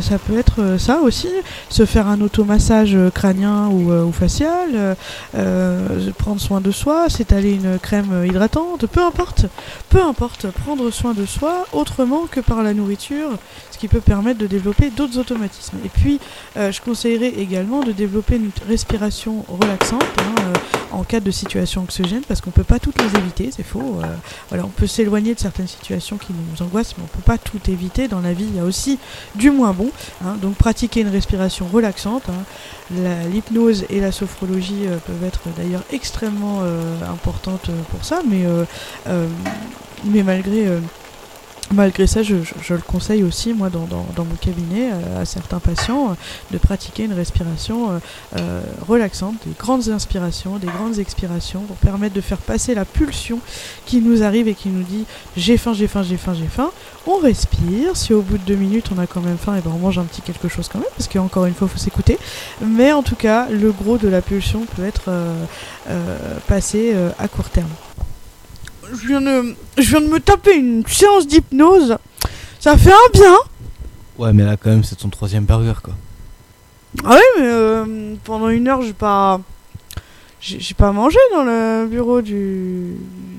ça 0.03 0.19
peut 0.19 0.39
être 0.39 0.79
ça 0.79 1.01
aussi, 1.01 1.29
se 1.71 1.87
faire 1.87 2.07
un 2.07 2.21
automassage 2.21 2.90
crânien 3.13 3.69
ou, 3.69 3.91
euh, 3.91 4.11
facial, 4.13 4.71
euh, 4.75 4.95
euh, 5.35 6.11
prendre 6.19 6.41
soin 6.41 6.61
de 6.61 6.71
soi, 6.71 7.09
s'étaler 7.09 7.53
une 7.53 7.79
crème 7.79 8.25
hydratante, 8.27 8.87
peu 8.87 9.03
importe, 9.03 9.47
peu 9.89 10.03
importe, 10.03 10.47
prendre 10.49 10.91
soin 10.91 11.15
de 11.15 11.27
soi 11.27 11.67
autrement 11.73 12.27
que 12.31 12.41
par 12.41 12.63
la 12.63 12.75
nourriture, 12.75 13.31
ce 13.71 13.79
qui 13.79 13.89
peut 13.89 14.01
permettre 14.01 14.39
de 14.39 14.47
développer 14.47 14.91
d'autres 14.91 15.19
automatismes. 15.19 15.79
Et 15.85 15.89
puis, 15.89 16.21
je 16.57 16.81
conseillerais 16.81 17.29
également 17.39 17.81
de 17.83 17.93
développer 17.93 18.37
une 18.37 18.51
respiration 18.69 19.45
relaxante 19.49 20.05
hein, 20.19 20.53
en 20.93 21.05
cas 21.05 21.21
de 21.21 21.31
situation 21.31 21.83
anxiogène, 21.83 22.23
parce 22.27 22.41
qu'on 22.41 22.51
peut 22.51 22.65
pas 22.65 22.79
toutes 22.79 23.01
les 23.01 23.19
éviter, 23.19 23.51
c'est 23.55 23.63
faux. 23.63 24.01
voilà, 24.49 24.65
on 24.65 24.69
peut 24.69 24.87
s'éloigner 24.87 25.35
de 25.35 25.41
certaines 25.41 25.69
situations 25.69 26.19
qui 26.19 26.33
nous 26.33 26.63
angoissent, 26.65 26.95
mais 26.99 27.05
on 27.05 27.17
peut 27.17 27.23
pas 27.25 27.39
tout 27.39 27.61
éviter. 27.71 28.09
Dans 28.09 28.21
la 28.21 28.33
vie, 28.33 28.47
il 28.49 28.57
y 28.57 28.61
a 28.61 28.65
aussi 28.65 28.99
du 29.35 29.51
moins 29.51 29.73
bon. 29.73 29.91
hein. 30.25 30.37
donc, 30.41 30.57
pratiquer 30.57 31.01
une 31.01 31.09
respiration 31.09 31.67
relaxante. 31.73 32.25
hein. 32.29 32.45
L'hypnose 32.93 33.85
et 33.89 34.01
la 34.01 34.11
sophrologie 34.11 34.87
euh, 34.87 34.97
peuvent 35.07 35.25
être 35.25 35.43
d'ailleurs 35.57 35.85
extrêmement 35.93 36.61
euh, 36.63 36.97
importantes 37.09 37.69
euh, 37.69 37.83
pour 37.91 38.05
ça, 38.05 38.23
mais, 38.29 38.45
mais 40.05 40.23
malgré, 40.23 40.67
Malgré 41.73 42.09
ça, 42.09 42.25
je, 42.25 42.35
le 42.35 42.79
conseille 42.79 43.23
aussi, 43.23 43.53
moi, 43.53 43.71
dans, 43.71 43.87
mon 44.25 44.35
cabinet, 44.41 44.91
euh, 44.93 45.23
à 45.23 45.25
certains 45.25 45.61
patients, 45.61 46.11
euh, 46.11 46.15
de 46.51 46.59
pratiquer 46.59 47.05
une 47.05 47.13
respiration 47.13 48.01
euh, 48.37 48.61
relaxante, 48.89 49.37
des 49.47 49.53
grandes 49.57 49.89
inspirations, 49.89 50.57
des 50.57 50.67
grandes 50.67 50.99
expirations, 50.99 51.61
pour 51.61 51.77
permettre 51.77 52.15
de 52.15 52.21
faire 52.21 52.39
passer 52.39 52.75
la 52.75 52.85
pulsion 52.85 53.39
qui 53.87 54.01
nous 54.01 54.25
arrive 54.25 54.49
et 54.49 54.55
qui 54.55 54.69
nous 54.69 54.83
dit 54.83 55.05
j'ai 55.37 55.57
faim, 55.57 55.73
j'ai 55.73 55.87
faim, 55.87 56.03
j'ai 56.03 56.17
faim, 56.17 56.35
j'ai 56.35 56.49
faim. 56.49 56.73
On 57.07 57.19
respire. 57.19 57.97
Si 57.97 58.13
au 58.13 58.23
bout 58.23 58.39
de 58.39 58.45
deux 58.45 58.57
minutes 58.57 58.87
on 58.93 58.99
a 58.99 59.07
quand 59.07 59.21
même 59.21 59.39
faim, 59.39 59.55
et 59.55 59.61
ben 59.61 59.71
on 59.73 59.79
mange 59.79 59.99
un 59.99 60.05
petit 60.05 60.23
quelque 60.23 60.49
chose 60.49 60.69
quand 60.69 60.81
même, 60.81 60.89
parce 60.97 61.09
qu'encore 61.09 61.47
une 61.47 61.55
fois, 61.55 61.69
il 61.71 61.73
faut 61.73 61.79
s'écouter. 61.79 62.19
Mais 62.61 62.91
en 62.91 63.05
tout 63.05 63.17
cas, 63.17 63.49
le 63.49 63.71
gros 63.71 63.97
de 63.97 64.09
la 64.09 64.23
pulsion 64.23 64.67
peut 64.77 64.85
être 64.85 65.13
passé 66.49 66.97
à 67.19 67.29
court 67.29 67.49
terme. 67.49 67.71
Je 68.93 69.07
viens, 69.07 69.21
de, 69.21 69.55
je 69.79 69.83
viens 69.91 70.01
de 70.01 70.09
me 70.09 70.21
taper 70.21 70.55
une 70.57 70.85
séance 70.87 71.27
d'hypnose. 71.27 71.97
Ça 72.59 72.77
fait 72.77 72.93
un 72.93 73.11
bien. 73.13 73.35
Ouais, 74.19 74.33
mais 74.33 74.45
là, 74.45 74.57
quand 74.57 74.71
même, 74.71 74.85
c'est 74.85 74.97
ton 74.97 75.09
troisième 75.09 75.45
burger, 75.45 75.75
quoi. 75.83 75.95
Ah 77.05 77.13
oui, 77.15 77.41
mais 77.41 77.47
euh, 77.47 78.15
pendant 78.25 78.49
une 78.49 78.67
heure, 78.69 78.83
j'ai 78.83 78.93
pas. 78.93 79.41
J'ai 80.41 80.75
pas 80.75 80.91
mangé 80.93 81.19
dans 81.33 81.43
le 81.45 81.87
bureau 81.87 82.21
du, 82.23 82.97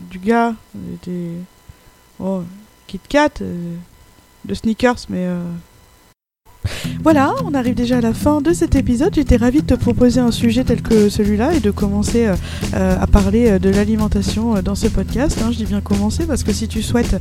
du 0.09 0.19
gars. 0.19 0.53
C'était. 0.91 1.31
Oh, 2.19 2.43
Kit 2.87 3.01
Kat, 3.09 3.29
euh, 3.41 3.75
de 4.45 4.53
sneakers, 4.53 4.95
mais. 5.09 5.25
euh, 5.25 5.43
Voilà, 7.03 7.33
on 7.45 7.53
arrive 7.55 7.73
déjà 7.73 7.97
à 7.97 8.01
la 8.01 8.13
fin 8.13 8.41
de 8.41 8.53
cet 8.53 8.75
épisode. 8.75 9.15
J'étais 9.15 9.35
ravie 9.37 9.61
de 9.61 9.65
te 9.65 9.73
proposer 9.73 10.19
un 10.19 10.29
sujet 10.31 10.63
tel 10.63 10.81
que 10.81 11.09
celui-là 11.09 11.55
et 11.55 11.59
de 11.59 11.71
commencer 11.71 12.27
euh, 12.27 12.35
euh, 12.75 12.95
à 12.99 13.07
parler 13.07 13.49
euh, 13.49 13.59
de 13.59 13.69
l'alimentation 13.69 14.61
dans 14.61 14.75
ce 14.75 14.87
podcast. 14.87 15.39
hein. 15.43 15.49
Je 15.51 15.57
dis 15.57 15.65
bien 15.65 15.81
commencer 15.81 16.25
parce 16.27 16.43
que 16.43 16.53
si 16.53 16.67
tu 16.67 16.81
souhaites 16.83 17.17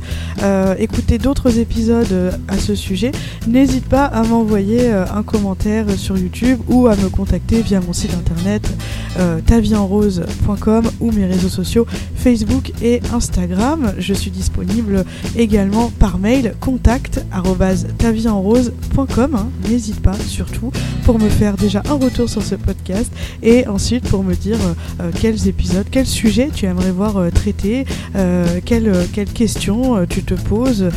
écouter 0.77 1.17
d'autres 1.17 1.57
épisodes 1.57 2.33
à 2.47 2.57
ce 2.57 2.75
sujet, 2.75 3.11
n'hésite 3.47 3.85
pas 3.85 4.05
à 4.05 4.23
m'envoyer 4.23 4.91
un 4.91 5.23
commentaire 5.23 5.85
sur 5.97 6.17
YouTube 6.17 6.59
ou 6.67 6.87
à 6.87 6.95
me 6.95 7.09
contacter 7.09 7.61
via 7.61 7.79
mon 7.81 7.93
site 7.93 8.13
internet 8.13 8.69
euh, 9.19 9.41
taviedenrose.com 9.41 10.89
ou 11.01 11.11
mes 11.11 11.25
réseaux 11.25 11.49
sociaux 11.49 11.85
Facebook 12.15 12.71
et 12.81 13.01
Instagram. 13.13 13.93
Je 13.97 14.13
suis 14.13 14.31
disponible 14.31 15.03
également 15.35 15.91
par 15.99 16.17
mail 16.17 16.55
contact 16.61 17.25
taviedenrose.com. 17.97 19.30
hein. 19.35 19.49
N'hésite 19.69 20.01
pas 20.01 20.15
surtout 20.27 20.71
pour 21.05 21.19
me 21.19 21.29
faire 21.29 21.55
déjà 21.57 21.81
un 21.89 21.93
retour 21.93 22.29
sur 22.29 22.43
ce 22.43 22.55
podcast 22.55 23.11
et 23.41 23.67
ensuite 23.67 24.07
pour 24.09 24.23
me 24.23 24.35
dire 24.35 24.57
euh, 24.61 24.73
euh, 25.01 25.11
quels 25.19 25.47
épisodes, 25.47 25.85
quels 25.89 26.07
sujets 26.07 26.49
tu 26.53 26.65
aimerais 26.65 26.91
voir 26.91 27.17
euh, 27.17 27.29
traités, 27.29 27.85
quelles, 28.65 28.93
quelles 29.13 29.31
questions 29.31 30.05
tu 30.07 30.23
te 30.23 30.33
poses. 30.33 30.89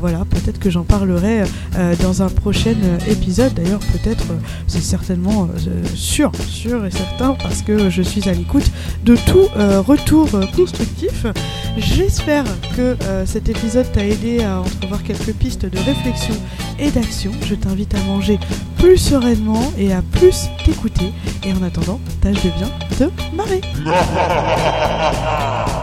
Voilà, 0.00 0.24
peut-être 0.24 0.58
que 0.58 0.70
j'en 0.70 0.84
parlerai 0.84 1.42
dans 2.02 2.22
un 2.22 2.28
prochain 2.28 2.76
épisode. 3.08 3.52
D'ailleurs, 3.54 3.80
peut-être, 3.80 4.24
c'est 4.66 4.80
certainement 4.80 5.48
sûr, 5.94 6.30
sûr 6.46 6.86
et 6.86 6.90
certain, 6.90 7.36
parce 7.42 7.62
que 7.62 7.90
je 7.90 8.02
suis 8.02 8.28
à 8.28 8.32
l'écoute 8.32 8.70
de 9.04 9.16
tout 9.16 9.48
retour 9.86 10.28
constructif. 10.54 11.26
J'espère 11.76 12.44
que 12.76 12.96
euh, 13.02 13.24
cet 13.26 13.48
épisode 13.48 13.90
t'a 13.92 14.04
aidé 14.04 14.42
à 14.42 14.60
entrevoir 14.60 15.02
quelques 15.02 15.32
pistes 15.34 15.66
de 15.66 15.78
réflexion 15.78 16.34
et 16.78 16.90
d'action. 16.90 17.32
Je 17.46 17.54
t'invite 17.54 17.94
à 17.94 18.00
manger 18.00 18.38
plus 18.76 18.98
sereinement 18.98 19.72
et 19.78 19.92
à 19.92 20.02
plus 20.02 20.48
t'écouter. 20.64 21.12
Et 21.44 21.52
en 21.52 21.62
attendant, 21.62 22.00
tâche 22.20 22.42
de 22.42 22.50
bien 22.50 22.70
te 22.98 23.36
marrer. 23.36 23.60